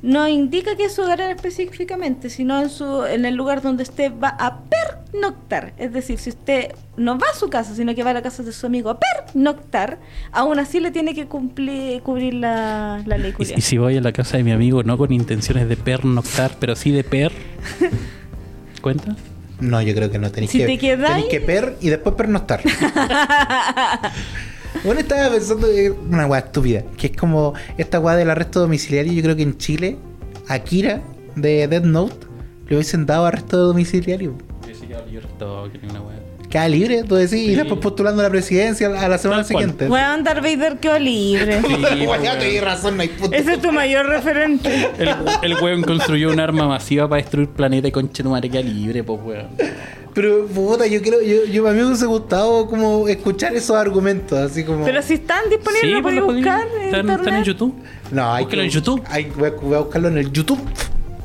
[0.00, 4.12] no indica que es su hogar específicamente, sino en su en el lugar donde usted
[4.22, 5.72] va a pernoctar.
[5.76, 8.44] Es decir, si usted no va a su casa, sino que va a la casa
[8.44, 9.98] de su amigo a pernoctar,
[10.30, 14.12] aún así le tiene que cumplir cubrir la, la ley y si voy a la
[14.12, 17.32] casa de mi amigo, no con intenciones de pernoctar, pero sí de per...
[18.80, 19.16] ¿Cuenta?
[19.60, 22.14] No, yo creo que no tenéis Si que te quedáis- tenéis que per y después
[22.14, 22.62] pernoctar.
[24.84, 29.12] bueno, estaba pensando en una weá estúpida, que es como esta weá del arresto domiciliario.
[29.12, 29.96] Yo creo que en Chile,
[30.46, 31.02] Akira
[31.34, 32.26] de Death Note
[32.68, 34.36] le hubiesen dado arresto domiciliario.
[36.48, 37.54] Queda libre, tú decís, y Sí.
[37.56, 39.86] después postulando a la presidencia a la semana siguiente.
[39.86, 41.60] Weón, Darth Vader quedó libre.
[41.62, 43.36] Sí, razón, no hay punto.
[43.36, 44.88] Ese es tu mayor referente.
[44.98, 45.10] El,
[45.42, 49.46] el weón construyó un arma masiva para destruir planeta y conchetumare queda libre, pues weón.
[50.14, 54.38] Pero, puta, yo creo, yo, yo a mí me hubiese gustado como escuchar esos argumentos,
[54.38, 54.84] así como.
[54.84, 57.74] Pero si están disponibles, Sí, pues podéis buscar en están, en YouTube.
[58.10, 59.02] no, hay búsquelo que, en YouTube.
[59.10, 60.58] hay- voy, a, voy a buscarlo en el YouTube.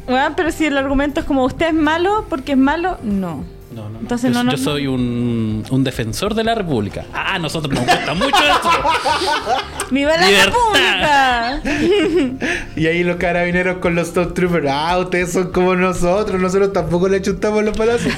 [0.06, 3.46] Bueno, pero si el argumento es como usted es malo porque es malo, no.
[3.74, 4.00] No, no, no.
[4.00, 4.64] Entonces yo, no, no, yo no.
[4.64, 7.06] soy un, un defensor de la República.
[7.14, 8.70] Ah, a nosotros nos gusta mucho eso.
[9.92, 11.60] ¡Viva la Libertad.
[11.64, 12.64] República!
[12.76, 14.68] Y ahí los carabineros con los Top Troopers.
[14.70, 16.40] Ah, ustedes son como nosotros.
[16.40, 18.14] Nosotros tampoco le chutamos los palazos.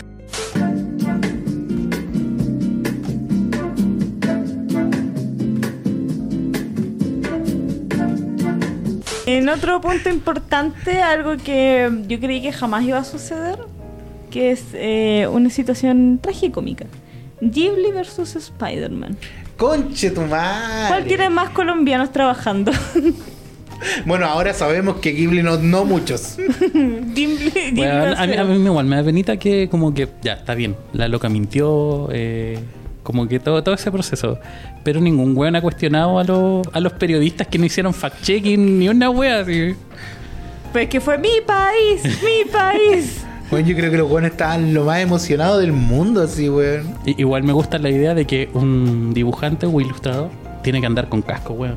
[9.27, 13.57] En otro punto importante, algo que yo creí que jamás iba a suceder,
[14.35, 16.85] que es eh, una situación tragicómica.
[17.39, 19.15] Ghibli versus Spider-Man.
[19.55, 20.89] Conche tu madre.
[20.89, 22.73] ¿Cuál tiene más colombianos trabajando?
[24.05, 26.37] Bueno, ahora sabemos que Ghibli no, no muchos.
[26.73, 30.33] Ghibli, Ghibli Bueno, a, mí, a mí igual me da penita que como que ya,
[30.33, 32.57] está bien, la loca mintió, eh,
[33.03, 34.39] como que todo, todo ese proceso.
[34.83, 38.87] Pero ningún weón ha cuestionado a, los a los periodistas que no hicieron fact-checking ni
[38.87, 39.75] una wea así.
[40.71, 43.24] Pues que fue mi país, mi país.
[43.51, 46.95] Bueno, yo creo que los weones estaban lo más emocionados del mundo, así, weón.
[47.05, 50.29] Igual me gusta la idea de que un dibujante o ilustrador
[50.63, 51.75] tiene que andar con casco, weón.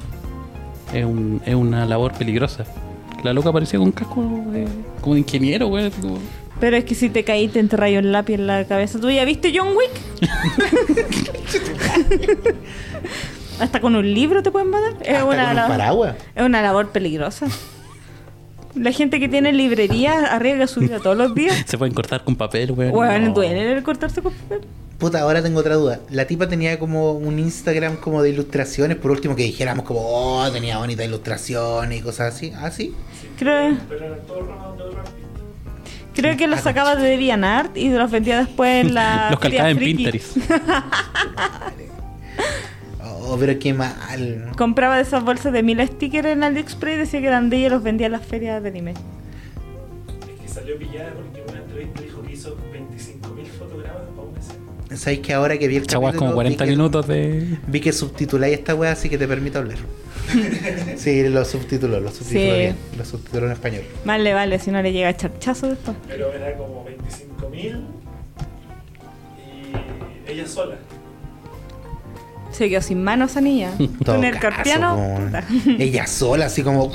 [0.94, 2.64] Es, un, es una labor peligrosa.
[3.22, 4.22] La loca parecía con casco
[4.54, 4.66] eh,
[5.02, 5.90] como de ingeniero, weón.
[6.00, 6.18] como-
[6.58, 8.98] Pero es que si te caí te enterrayó un lápiz en la cabeza.
[8.98, 9.90] ¿Tú ya viste John Wick?
[13.60, 14.94] Hasta con un libro te pueden matar.
[15.02, 16.14] Es Hasta una, con un labor, paraguas.
[16.34, 17.46] es una labor peligrosa.
[18.74, 21.56] La gente que tiene librería arriesga su vida todos los días.
[21.66, 22.92] Se pueden cortar con papel, weón.
[22.92, 23.34] Bueno, No.
[23.34, 24.60] duele el cortarse con papel.
[24.98, 26.00] Puta, ahora tengo otra duda.
[26.10, 30.50] La tipa tenía como un Instagram como de ilustraciones, por último que dijéramos como, oh,
[30.50, 32.52] tenía bonita ilustración y cosas así.
[32.56, 32.94] ¿Ah, sí?
[33.38, 35.18] Creo, Pero eran todos ramos de otra artista.
[36.14, 39.28] creo que los sacaba de DeviantArt y los vendía después en la.
[39.30, 39.78] Los calcaba en.
[39.78, 40.36] Pinterest.
[43.30, 44.52] Oh, pero qué mal.
[44.56, 47.66] Compraba de esas bolsas de mil stickers en AliExpress y decía que eran de ella
[47.66, 48.92] y los vendía en las ferias de anime.
[48.92, 54.40] Es que salió pillada porque en una entrevista dijo que hizo 25.000 fotogramas para una
[54.40, 54.96] escena.
[54.96, 57.58] ¿Sabéis que ahora que vi el es como capítulo, 40 vi que- minutos de.
[57.66, 59.76] Vi que subtituláis esta weá, así que te permito hablar.
[60.96, 62.58] sí, los subtítulos, los subtítulos Sí.
[62.60, 62.76] bien.
[62.96, 63.82] Los subtítulos en español.
[64.06, 65.96] Más le vale si no le llega charchazo después.
[66.06, 67.82] Pero era como 25.000
[70.26, 70.76] y ella sola.
[72.58, 73.70] Se quedó sin manos esa niña.
[74.04, 74.98] Con el carpiano.
[75.78, 76.92] Ella sola, así como.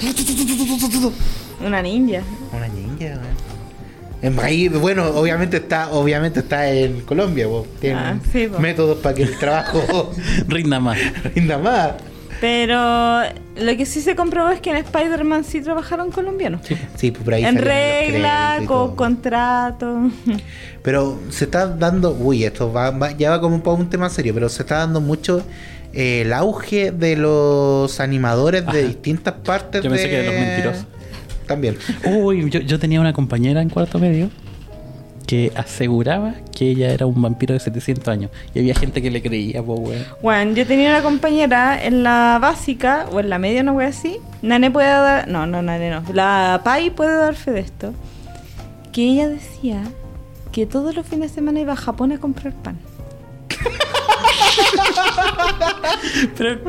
[1.66, 2.22] una ninja.
[2.52, 3.18] Una ninja.
[4.22, 7.46] En ahí, bueno, obviamente está, obviamente está en Colombia,
[7.82, 10.12] tiene Ah, sí, métodos para que el trabajo
[10.48, 10.98] Rinda más.
[11.36, 11.92] rinda más.
[12.44, 13.22] Pero
[13.56, 16.60] lo que sí se comprobó es que en Spider-Man sí trabajaron colombianos.
[16.98, 18.96] Sí, pues por ahí en regla, con todo.
[18.98, 20.12] contrato.
[20.84, 24.34] Pero se está dando, uy, esto va, va- ya va como para un tema serio,
[24.34, 25.42] pero se está dando mucho
[25.94, 30.10] eh, el auge de los animadores de distintas partes Yo pensé de...
[30.10, 30.86] que de los mentirosos.
[31.48, 31.78] También.
[32.04, 34.30] Uy, yo, yo tenía una compañera en cuarto medio
[35.26, 38.32] que aseguraba que ella era un vampiro de 700 años.
[38.54, 40.04] Y había gente que le creía, po, weón.
[40.22, 44.18] Bueno, yo tenía una compañera en la básica, o en la media, no voy así.
[44.42, 45.28] Nane puede dar.
[45.28, 46.04] No, no, Nane no.
[46.14, 47.94] La Pai puede dar fe de esto.
[48.92, 49.82] Que ella decía
[50.52, 52.78] que todos los fines de semana iba a Japón a comprar pan.
[56.38, 56.60] Pero,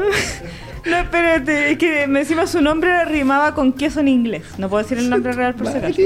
[0.86, 4.42] No, espérate, es que me encima su nombre rimaba con queso en inglés.
[4.59, 6.00] No puedo decir el nombre real por si acaso.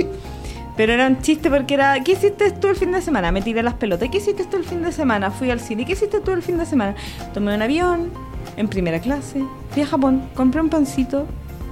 [0.79, 3.33] Pero era un chiste porque era, ¿qué hiciste tú el fin de semana?
[3.33, 4.09] Me tiré las pelotas.
[4.11, 5.33] ¿Qué hiciste tú el fin de semana?
[5.33, 5.85] Fui al cine.
[5.85, 6.95] ¿Qué hiciste tú el fin de semana?
[7.35, 8.12] Tomé un avión
[8.57, 11.26] en primera clase, fui a Japón, compré un pancito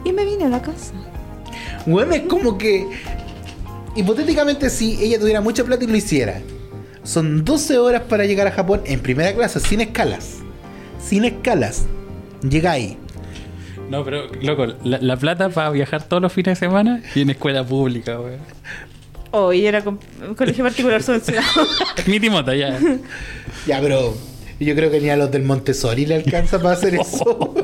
[0.04, 0.92] y me vine a la casa.
[1.86, 2.84] Bueno, es como que,
[3.94, 6.40] hipotéticamente, si ella tuviera mucha plata y lo hiciera,
[7.04, 10.38] son 12 horas para llegar a Japón en primera clase, sin escalas.
[11.00, 11.86] Sin escalas.
[12.42, 12.98] Llega ahí.
[13.88, 17.30] no, pero, loco, la, la plata para viajar todos los fines de semana y en
[17.30, 18.40] escuela pública, weón.
[19.32, 21.46] Hoy era con, un colegio particular subvencionado.
[22.06, 22.78] Mi timota, ya.
[23.66, 24.16] Ya, pero
[24.60, 27.54] yo creo que ni a los del Montessori le alcanza para hacer eso.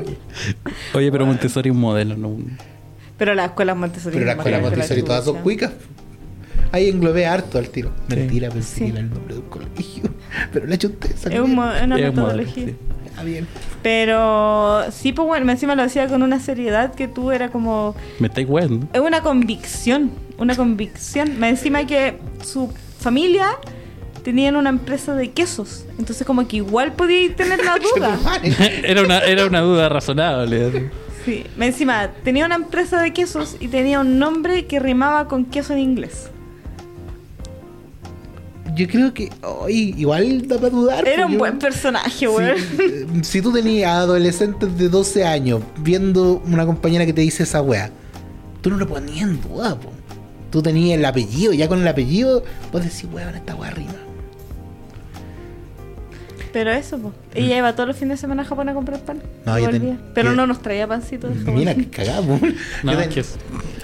[0.93, 2.57] Oye, pero Montessori es un modelo, no un-
[3.17, 4.13] Pero las escuelas Montessori.
[4.15, 5.71] Pero la son escuela más grandes que Montessori la todas son cuicas.
[6.71, 7.91] Ahí englobé harto al tiro.
[8.09, 8.15] Sí.
[8.15, 8.83] Mentira, pensé Sí.
[8.85, 10.03] que era el nombre de un colegio.
[10.53, 11.09] Pero la chunté.
[11.13, 12.65] Es un mo- una Es un modelo, metodología.
[12.67, 12.75] sí.
[13.15, 13.47] Ah, bien.
[13.83, 17.95] Pero sí, pues bueno, encima lo decía con una seriedad que tú era como...
[18.19, 18.47] Me estáis.
[18.91, 21.39] Es una convicción, una convicción.
[21.39, 23.57] Más encima que su familia
[24.23, 25.85] tenían una empresa de quesos.
[25.99, 28.19] Entonces como que igual podía tener la duda.
[28.83, 30.65] era, una, era una duda razonable.
[30.65, 30.79] así.
[31.25, 31.45] Sí.
[31.57, 35.73] Más encima, tenía una empresa de quesos y tenía un nombre que rimaba con queso
[35.73, 36.29] en inglés.
[38.75, 39.29] yo creo que
[39.65, 41.07] ay, igual da para dudar.
[41.07, 42.57] Era un buen personaje, weón.
[42.57, 47.61] Si, si tú tenías adolescentes de 12 años viendo una compañera que te dice esa
[47.61, 47.91] wea,
[48.61, 49.92] tú no lo ponías en duda, po.
[50.53, 53.91] Tú tenías el apellido, ya con el apellido, vos decís, weón, esta wea arriba.
[56.51, 57.13] Pero eso, pues.
[57.33, 59.19] Ella iba todos los fines de semana a Japón a comprar pan.
[59.47, 59.97] No, yo ten- volvía.
[60.13, 61.27] Pero no nos traía pancito.
[61.27, 61.55] de Japón.
[61.55, 62.39] Mira, que cagada, po.
[62.83, 63.35] No, ten- que es-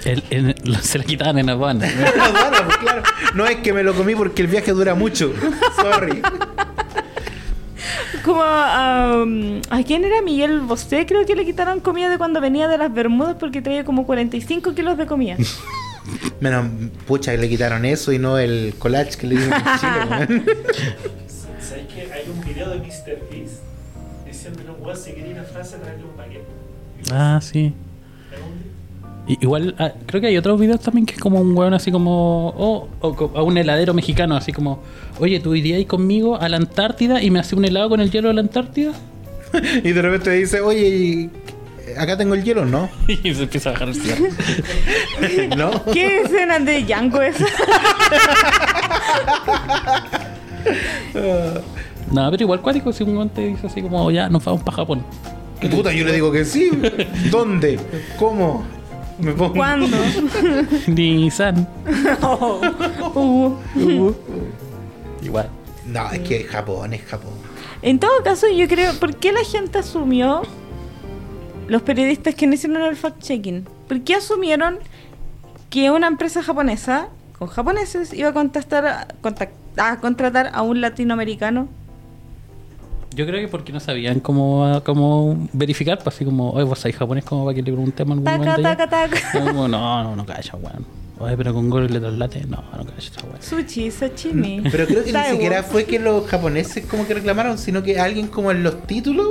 [0.04, 1.84] el- el- lo- se la quitaban en aduana.
[1.90, 3.02] La aduana, pues, claro.
[3.34, 5.32] No es que me lo comí porque el viaje dura mucho.
[5.74, 6.22] Sorry.
[8.24, 12.40] Como a, um, a quién era Miguel Bosé, creo que le quitaron comida de cuando
[12.40, 15.36] venía de las Bermudas porque traía como 45 kilos de comida.
[16.40, 16.66] Menos,
[17.06, 20.44] pucha, que le quitaron eso y no el collage que le dieron en Chile, weón.
[21.60, 23.28] ¿Sabes que hay un video de Mr.
[23.30, 23.60] Beast
[24.26, 26.44] diciendo que un weón se quería ir a Francia a traerle un paquete?
[27.12, 27.72] Ah, sí.
[29.28, 32.48] Igual, ah, creo que hay otros videos también que es como un weón así como.
[32.56, 34.82] Oh, o co- a un heladero mexicano, así como.
[35.20, 38.28] Oye, tú irías conmigo a la Antártida y me haces un helado con el hielo
[38.28, 38.92] de la Antártida.
[39.84, 41.30] Y de repente dice, oye, y-
[41.98, 42.88] acá tengo el hielo, ¿no?
[43.08, 44.28] y se empieza a bajar el cielo.
[45.56, 45.84] ¿No?
[45.92, 47.46] ¿Qué escena de Django esa?
[52.10, 54.78] No, pero igual cuático si un weón te dice así como, ya, nos vamos para
[54.78, 55.04] Japón.
[55.70, 56.70] Puta, yo le digo que sí.
[57.30, 57.78] ¿Dónde?
[58.18, 58.64] ¿Cómo?
[59.18, 59.54] Me pongo.
[59.54, 59.96] ¿Cuándo?
[60.88, 61.68] Nissan.
[62.22, 62.60] Oh.
[63.76, 64.12] Uh.
[65.22, 65.48] Igual.
[65.86, 67.32] No, es que Japón es Japón.
[67.82, 70.42] En todo caso, yo creo, ¿por qué la gente asumió,
[71.70, 74.78] los periodistas que no hicieron el fact-checking, ¿por qué asumieron
[75.70, 77.08] que una empresa japonesa
[77.38, 78.32] con japoneses iba a
[79.76, 81.68] a contratar a un latinoamericano?
[83.14, 86.96] Yo creo que porque no sabían cómo, cómo verificar, pues así como, oye, vos sabés
[86.96, 89.44] japonés como para que le preguntemos algún Taca, momento ya?" taca, taca.
[89.44, 90.99] No, no, no calla, weón.
[91.20, 93.42] Oye, pero con Goro y le traslate, no, no calla esa weón.
[93.42, 94.62] Sushi, sashimi.
[94.72, 98.26] Pero creo que ni siquiera fue que los japoneses como que reclamaron, sino que alguien
[98.28, 99.26] como en los títulos,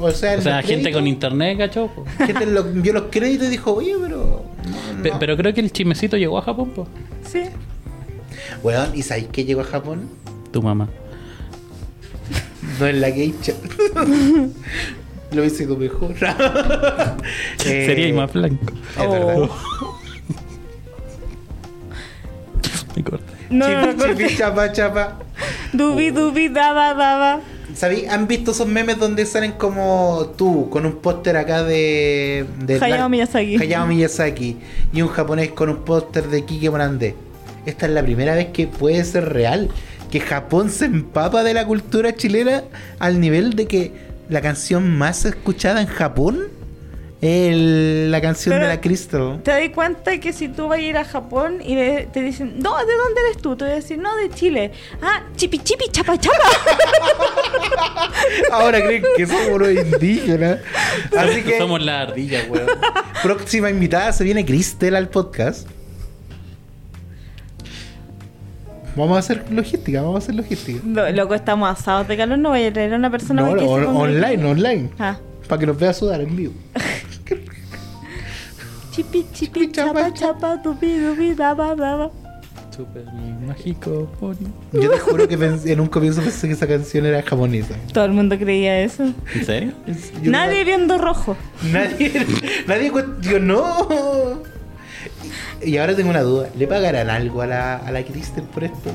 [0.00, 1.90] o, sea, en O sea, gente con internet, cacho.
[2.18, 4.42] gente vio los créditos y dijo, oye, pero...
[4.96, 5.18] no, Pe- no".
[5.20, 6.88] Pero creo que el chismecito llegó a Japón, pues.
[7.30, 7.42] Sí.
[8.64, 10.08] Weón, ¿y sabéis que llegó a Japón?
[10.52, 10.88] Tu mamá.
[12.80, 13.52] No es la geisha.
[15.30, 16.14] Lo hubiese sido mejor.
[17.64, 18.72] Eh, Sería más blanco.
[19.00, 19.48] Es verdad.
[23.50, 25.18] No, Chipi, chipi, chapa, chapa.
[25.72, 27.40] Dubi, dubi, daba, daba.
[27.74, 28.06] ¿Sabí?
[28.06, 32.44] ¿Han visto esos memes donde salen como tú, con un póster acá de...
[32.58, 33.56] de Hayao Miyazaki.
[33.56, 34.56] Hayao Miyazaki.
[34.92, 37.14] Y un japonés con un póster de Kike Morandé.
[37.66, 39.68] Esta es la primera vez que puede ser real.
[40.10, 42.64] Que Japón se empapa de la cultura chilena
[42.98, 43.92] al nivel de que
[44.28, 46.48] la canción más escuchada en Japón
[47.20, 49.40] el- la canción Pero- de la Cristo.
[49.42, 52.54] Te das cuenta que si tú vas a ir a Japón y le- te dicen,
[52.60, 53.56] no, ¿de dónde eres tú?
[53.56, 54.70] Te voy a decir, no, de Chile.
[55.02, 56.36] Ah, chipi, chipi, chapa, chapa.
[58.52, 60.58] Ahora creen que somos los indígenas.
[61.16, 62.66] Así que Somos la ardilla, weón.
[63.22, 65.68] próxima invitada se viene Cristel al podcast.
[68.96, 70.80] Vamos a hacer logística, vamos a hacer logística.
[70.84, 72.38] Lo- Loco, estamos asados de calor.
[72.38, 74.90] No voy a traer a una persona No, que on- online, online.
[74.98, 75.18] Ah.
[75.48, 76.52] Para que nos vea sudar en vivo.
[78.98, 82.10] Chipi, chipi, chapa, chapa, dubi, dubi, daba, daba.
[82.74, 83.04] Super
[83.46, 84.34] mágico, pony.
[84.72, 85.34] Yo te juro que
[85.66, 87.76] en un comienzo pensé que esa canción era japonesa.
[87.92, 89.04] Todo el mundo creía eso.
[89.36, 89.72] ¿En serio?
[90.20, 91.36] Yo Nadie viendo rojo.
[91.62, 92.26] no- nadie,
[92.66, 93.86] nadie cuestionó.
[95.64, 96.48] Y ahora tengo una duda.
[96.58, 98.90] ¿Le pagarán algo a la, a la Cristel por esto?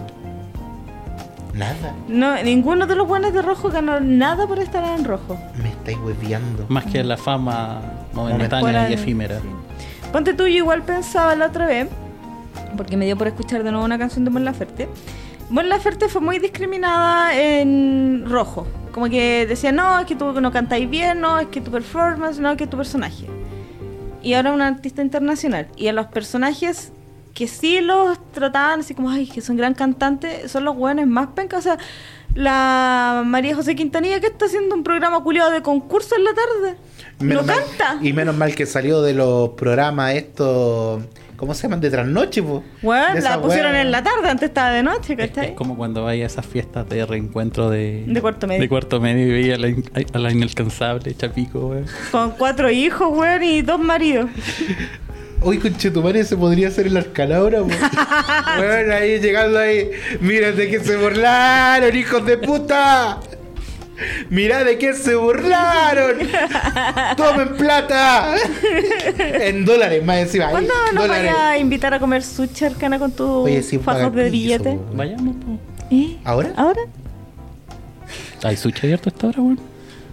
[1.53, 1.93] Nada.
[2.09, 5.37] No, ninguno de los buenos de rojo ganó nada por estar en rojo.
[5.61, 6.65] Me estáis hueviando.
[6.67, 7.79] Más que la fama
[8.13, 9.39] momentánea Fuera y efímera.
[9.39, 9.47] sí.
[10.13, 11.87] Ponte tú, yo igual pensaba la otra vez,
[12.77, 14.87] porque me dio por escuchar de nuevo una canción de Mon Laferte.
[15.49, 18.67] Mon Laferte fue muy discriminada en rojo.
[18.91, 22.37] Como que decía, no, es que tú no cantáis bien, no, es que tu performance,
[22.39, 23.25] no, es que tu personaje.
[24.21, 25.67] Y ahora una artista internacional.
[25.75, 26.91] Y a los personajes
[27.33, 31.29] que sí los trataban así como, ay, que son gran cantantes, son los buenos más
[31.29, 31.65] pencas.
[31.65, 31.77] O
[32.35, 36.77] la María José Quintanilla que está haciendo un programa culiado de concurso en la tarde.
[37.19, 37.97] Menos no mal- canta.
[38.05, 41.03] y menos mal que salió de los programas estos.
[41.37, 41.81] ¿Cómo se llaman?
[41.81, 42.63] De trasnoche, po.
[42.81, 43.81] Bueno, De la pusieron wea.
[43.81, 45.55] en la tarde, antes estaba de noche, Es, es ¿cachai?
[45.55, 48.05] como cuando vaya a esas fiestas de reencuentro de...
[48.07, 48.61] De cuarto medio.
[48.61, 51.85] De cuarto medio y veía a la, in- a la inalcanzable Chapico, weón.
[52.11, 54.29] Con cuatro hijos, weón, y dos maridos.
[55.45, 57.67] Hoy con Chetumare se podría hacer el arcanabra, po.
[58.57, 59.91] bueno, ahí llegando ahí.
[60.21, 63.19] Mira de qué se burlaron, hijos de puta.
[64.29, 66.17] Mira de qué se burlaron.
[67.17, 68.35] Tomen plata.
[69.17, 70.49] en dólares, más encima.
[70.49, 71.33] ¿Cuándo nos dólares.
[71.33, 74.79] vaya a invitar a comer sushi arcana con tus Oye, sí, fajos de billete?
[74.93, 75.59] Vayamos, po.
[75.91, 76.17] ¿Eh?
[76.23, 76.53] ¿Ahora?
[76.55, 76.81] ¿Ahora?
[78.43, 79.59] ¿Hay sushi abierto a esta hora, weón?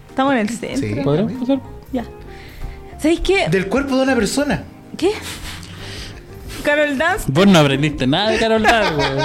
[0.08, 0.88] Estamos en el centro.
[0.88, 0.94] Sí.
[1.04, 1.60] ¿Podríamos pasar?
[1.92, 2.04] Ya.
[2.98, 3.48] ¿Sabéis qué?
[3.48, 4.64] Del cuerpo de una persona.
[5.00, 5.12] ¿Qué?
[6.62, 7.24] Carol Dance.
[7.28, 9.18] Vos no aprendiste nada de Carol Dance, weón.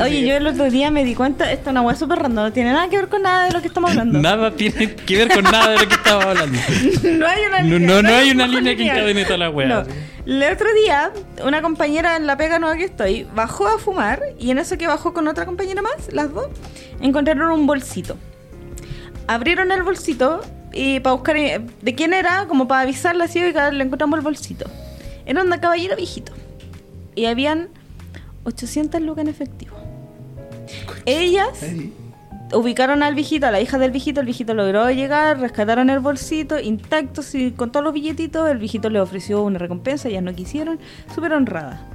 [0.00, 2.52] Oye, yo el otro día me di cuenta, esto es una weá súper random, no
[2.52, 4.18] tiene nada que ver con nada de lo que estamos hablando.
[4.22, 6.56] Nada tiene que ver con nada de lo que estaba hablando.
[7.02, 7.78] no hay una No, línea.
[7.96, 9.66] no, no hay una un línea que encadene toda la weá.
[9.66, 9.82] No.
[10.24, 11.10] El otro día,
[11.44, 14.86] una compañera en la pega nueva que estoy bajó a fumar y en eso que
[14.86, 16.46] bajó con otra compañera más, las dos,
[17.00, 18.16] encontraron un bolsito.
[19.26, 23.70] Abrieron el bolsito y para buscar eh, de quién era, como para avisarle así, oiga,
[23.70, 24.66] le encontramos el bolsito.
[25.26, 26.32] Era un caballero viejito.
[27.14, 27.68] Y habían
[28.44, 29.76] 800 lucas en efectivo.
[31.06, 31.64] Ellas
[32.52, 36.58] ubicaron al viejito, a la hija del viejito, el viejito logró llegar, rescataron el bolsito
[36.58, 37.22] intacto,
[37.56, 40.78] con todos los billetitos, el viejito le ofreció una recompensa, ellas no quisieron,
[41.14, 41.86] súper honrada.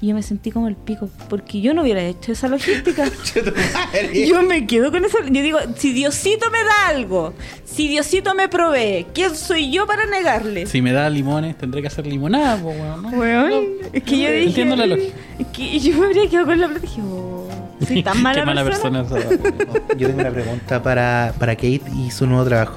[0.00, 3.04] Y yo me sentí como el pico, porque yo no hubiera hecho esa logística.
[4.14, 5.18] Yo me quedo con eso.
[5.28, 7.34] Yo digo, si Diosito me da algo,
[7.64, 10.66] si Diosito me provee, ¿quién soy yo para negarle?
[10.66, 13.02] Si me da limones, tendré que hacer limonada, po, weón.
[13.02, 13.08] ¿no?
[13.10, 14.44] Weón, es que yo dije.
[14.44, 15.16] Entiendo la lógica.
[15.38, 17.48] Es que yo me habría quedado con la plata y dije, oh,
[17.86, 19.00] soy tan mala, Qué mala persona.
[19.02, 19.40] esa, weón.
[19.98, 22.76] Yo tengo una pregunta para, para Kate y su nuevo trabajo.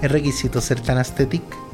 [0.00, 1.70] ¿Es requisito ser tan estético?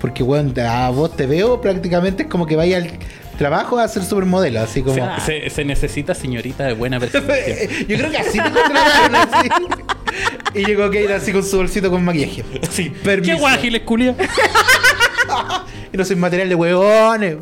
[0.00, 2.90] Porque, bueno, a vos te veo prácticamente es como que vaya al
[3.42, 4.94] trabajo a ser supermodelo, así como...
[5.20, 7.68] Se, se- se necesita señorita de buena presentación.
[7.88, 9.48] Yo creo que así te contrataron, así.
[10.54, 12.44] Y llegó Kate así con su bolsito con maquillaje.
[12.70, 12.90] Sí.
[13.02, 13.32] Permiso.
[13.34, 14.14] Qué guajiles, culia.
[15.92, 17.36] Y no soy material de huevones.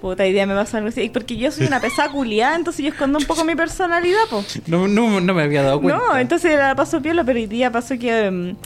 [0.00, 1.08] Puta idea me pasa algo así.
[1.10, 4.44] Porque yo soy una pesada culiada, entonces yo escondo un poco mi personalidad, po.
[4.66, 5.98] No, no, no me había dado cuenta.
[5.98, 8.56] No, entonces la paso piola, pero hoy día pasó que mm,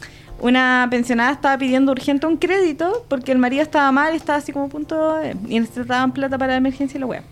[0.45, 4.53] una pensionada estaba pidiendo urgente un crédito porque el marido estaba mal y estaba así
[4.53, 7.22] como a punto de- y necesitaban plata para la emergencia y la wea.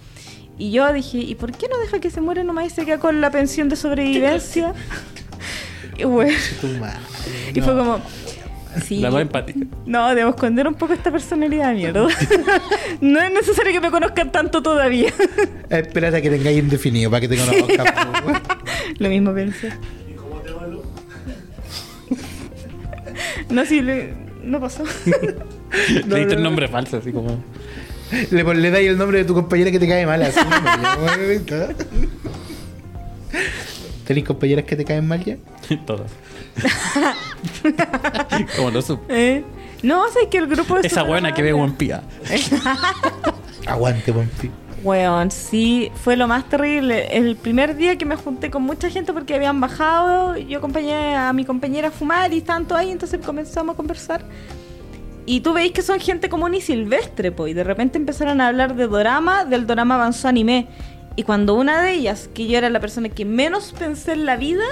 [0.57, 2.99] Y yo dije, ¿y por qué no deja que se muere nomás y se queda
[2.99, 4.73] con la pensión de sobrevivencia?
[5.99, 6.33] y, madre.
[7.55, 7.99] y fue como,
[8.83, 9.01] sí.
[9.01, 9.61] La más empática.
[9.85, 12.07] No, debo esconder un poco esta personalidad de mierda.
[13.03, 15.13] no es necesario que me conozcan tanto todavía.
[15.69, 17.87] Espérate a que tengáis indefinido para que te conozcan.
[18.99, 19.71] Lo mismo pensé.
[23.51, 24.85] No, sí, le- no pasó.
[25.07, 25.13] Le
[25.93, 26.41] diste no, el no.
[26.45, 27.43] nombre falso, así como.
[28.31, 30.23] Le, pon- le dais el nombre de tu compañera que te cae mal.
[30.23, 30.39] Así.
[34.07, 35.37] ¿Tenéis compañeras que te caen mal ya?
[35.87, 36.11] Todas.
[38.57, 39.05] como lo supo.
[39.09, 39.43] ¿Eh?
[39.83, 41.53] No, sé que el grupo es Esa buena que ve.
[41.53, 42.01] One Piece.
[43.67, 44.51] Aguante, buen pi.
[44.83, 47.17] Weón, sí, fue lo más terrible.
[47.17, 51.33] El primer día que me junté con mucha gente porque habían bajado, yo acompañé a
[51.33, 54.25] mi compañera a fumar y estaban todos ahí, entonces comenzamos a conversar.
[55.25, 58.49] Y tú veis que son gente común y silvestre, pues, y de repente empezaron a
[58.49, 60.67] hablar de dorama, del dorama avanzó anime.
[61.17, 64.37] Y cuando una de ellas, que yo era la persona que menos pensé en la
[64.37, 64.65] vida,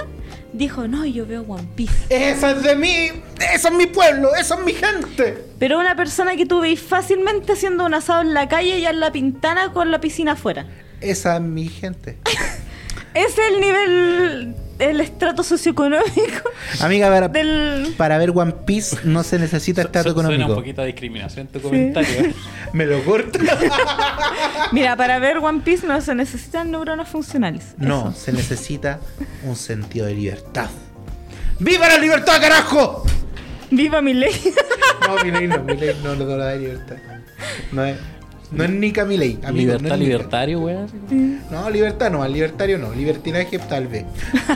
[0.53, 1.93] dijo, no, yo veo One Piece.
[2.09, 3.09] Esa es de mí,
[3.53, 5.37] eso es mi pueblo, eso es mi gente.
[5.59, 8.99] Pero una persona que tú veis fácilmente haciendo un asado en la calle y en
[8.99, 10.65] la pintana con la piscina afuera.
[10.99, 12.17] Esa es mi gente.
[13.13, 17.93] Ese es el nivel, el estrato socioeconómico Amiga, para, del...
[17.97, 20.55] para ver One Piece no se necesita estatus Su- Suena un económico.
[20.61, 22.31] poquito de discriminación tu comentario.
[22.73, 23.39] Me lo corto.
[24.71, 27.73] Mira, para ver One Piece no se necesitan neuronas funcionales.
[27.77, 28.19] No, Eso.
[28.19, 28.99] se necesita
[29.43, 30.69] un sentido de libertad.
[31.59, 33.03] ¡Viva la libertad, carajo!
[33.69, 34.33] Viva mi ley.
[35.07, 36.95] No, mi ley no, mi ley no, no, no da libertad.
[37.71, 37.97] No es,
[38.51, 39.71] no es ni Camilei, amigo.
[39.73, 40.03] Libertad, no es Nica.
[40.11, 40.87] libertario, weón.
[41.49, 44.05] No, libertad no, al libertario no, libertinaje tal vez.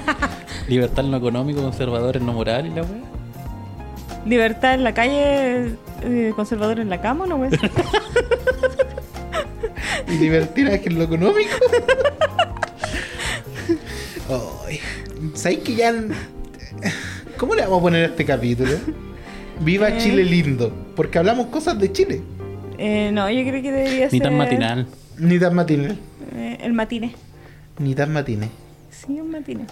[0.68, 3.15] Libertad en lo económico, conservador en lo moral y la weón.
[4.26, 7.52] Libertad en la calle, eh, conservador en la cama, ¿no, güey?
[10.08, 11.50] Y libertinaje en lo económico.
[14.68, 14.80] Ay,
[15.34, 15.94] ¿Sabéis que ya...
[17.38, 18.72] ¿Cómo le vamos a poner a este capítulo?
[19.62, 19.98] Viva Eh.
[19.98, 22.22] Chile lindo, porque hablamos cosas de Chile,
[22.78, 24.22] Eh, no, yo creo que debería Ni ser...
[24.24, 24.88] tan matinal.
[25.18, 25.94] ni tan matines,
[26.36, 27.16] eh, el matine.
[27.80, 28.50] ni tan matines.
[28.92, 29.66] Sí, un matine.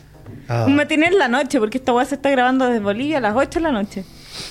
[0.47, 0.63] Ah.
[0.67, 3.35] Un matine en la noche, porque esta weá se está grabando desde Bolivia a las
[3.35, 4.03] 8 de la noche.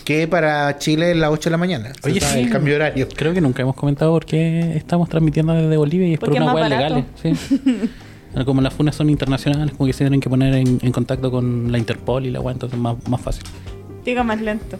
[0.04, 1.92] Que para Chile es las 8 de la mañana.
[2.04, 2.40] Oye, sí.
[2.40, 3.08] el cambio de horario.
[3.14, 6.50] Creo que nunca hemos comentado por qué estamos transmitiendo desde Bolivia y es Porque por
[6.50, 7.04] una legales.
[7.22, 7.32] Sí.
[8.32, 11.30] Bueno, Como las funas son internacionales, como que se tienen que poner en, en contacto
[11.30, 13.44] con la Interpol y la weá, entonces es más, más fácil.
[14.06, 14.78] Diga más lento.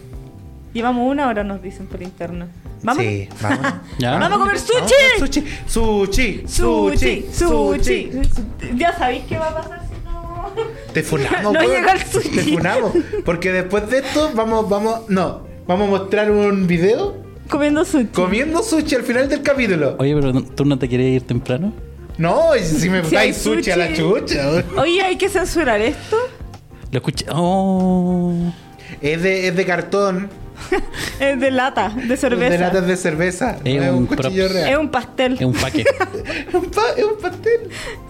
[0.72, 2.46] Llevamos una hora, nos dicen por interno.
[2.82, 3.04] ¿Vamos?
[3.04, 3.66] Sí, vamos.
[3.98, 4.12] ¿Ya?
[4.12, 5.18] ¡Vamos a comer sushi!
[5.18, 8.10] sushi, sushi, Sushi, sushi.
[8.76, 9.81] Ya sabéis qué va a pasar
[10.92, 11.70] Te funamos, No weón.
[11.72, 12.28] llega el sushi.
[12.30, 12.92] Te funamos.
[13.24, 15.42] Porque después de esto, vamos, vamos, no.
[15.66, 17.16] Vamos a mostrar un video
[17.48, 18.06] Comiendo sushi.
[18.06, 19.96] comiendo sushi al final del capítulo.
[19.98, 21.72] Oye, pero ¿tú no te querías ir temprano?
[22.18, 23.96] No, y si me Si hay gustáis sushi a la sushi.
[24.02, 24.48] chucha.
[24.50, 24.64] weón.
[24.78, 26.16] Oye, hay que censurar esto.
[26.90, 27.26] Lo escuché.
[27.32, 28.34] Oh.
[29.00, 30.28] Es de, es de cartón,
[31.20, 32.50] Es de lata, de cerveza.
[32.52, 33.56] de latas de cerveza.
[33.64, 34.68] Es no es un un cuchillo real.
[34.70, 35.32] Es un pastel.
[35.34, 35.84] Es un paque.
[36.48, 37.60] Es un pa- es un pastel.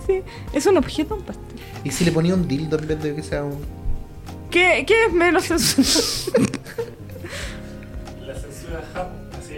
[0.07, 0.23] Sí,
[0.53, 1.52] es un objeto, un pastel.
[1.85, 3.59] ¿Y si le ponía un dildo en vez de que sea un.?
[4.51, 6.39] ¿Qué, qué es menos censura?
[8.27, 9.55] La censura Japón, así.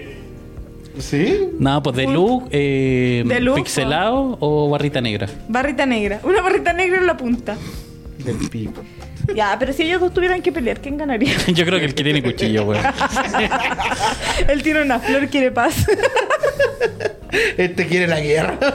[1.01, 1.49] ¿Sí?
[1.59, 5.29] Nada, pues de luz, eh, De luz, pixelado o barrita negra.
[5.49, 6.21] barrita negra.
[6.23, 7.57] Una barrita negra en la punta.
[8.19, 8.83] Del pico.
[9.35, 11.35] Ya, pero si ellos dos tuvieran que pelear, ¿quién ganaría?
[11.49, 12.85] Yo creo que el que tiene cuchillo, weón.
[14.49, 15.87] Él tiene una flor, quiere paz.
[17.57, 18.57] Este quiere la guerra.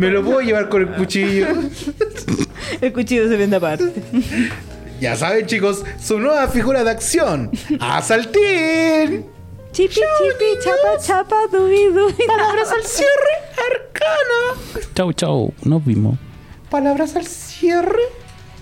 [0.00, 1.46] Me lo puedo llevar con el cuchillo.
[2.80, 3.92] El cuchillo se vende aparte.
[4.98, 7.50] Ya saben, chicos, su nueva figura de acción.
[7.78, 9.26] ¡Asaltín!
[9.72, 12.14] Chipi, chipi, chapa, chapa, dubi, dubi.
[12.26, 13.34] Palabras al cierre,
[13.70, 14.88] arcana.
[14.94, 15.52] Chau, chau.
[15.64, 16.16] Nos vimos.
[16.70, 18.00] Palabras al cierre,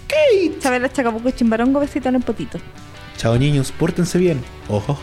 [0.09, 0.59] Kate.
[0.59, 2.59] Chabela, chacabuco, chimbarongo, besito en el potito.
[3.17, 4.43] Chao niños, pórtense bien.
[4.69, 4.99] Ojo.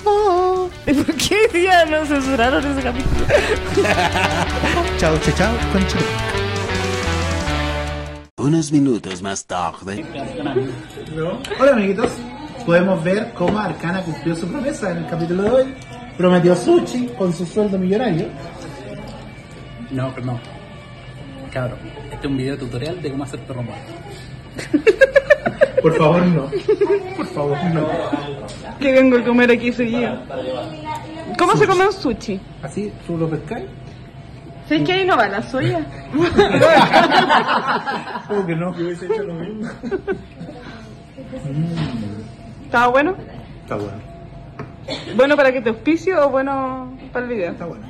[0.87, 3.25] ¿Y por qué ya no censuraron ese capítulo?
[4.99, 5.97] Chao, chao, chao, concha.
[8.37, 10.05] Unos minutos más tarde.
[11.59, 12.11] Hola amiguitos,
[12.65, 15.73] podemos ver cómo Arcana cumplió su promesa en el capítulo de hoy.
[16.17, 18.27] Prometió sushi con su sueldo millonario.
[19.89, 20.39] No, pero no.
[21.51, 21.79] Cabrón,
[22.11, 23.91] este es un video tutorial de cómo hacer perro muerto.
[25.81, 26.49] Por favor, no.
[27.15, 27.87] Por favor, no.
[28.79, 30.19] Que vengo a comer aquí seguido.
[31.37, 32.39] ¿Cómo se come un sushi?
[32.63, 33.65] Así, tú lo pescáis.
[34.67, 35.85] ¿Sabes que ahí no va la soya?
[38.27, 38.75] ¿Cómo que no?
[38.75, 39.69] Yo hubiese hecho lo mismo.
[42.65, 43.15] ¿Estaba bueno?
[43.61, 43.97] Está bueno,
[45.15, 47.51] ¿Bueno para que te auspicio o bueno para el video?
[47.51, 47.85] está bueno.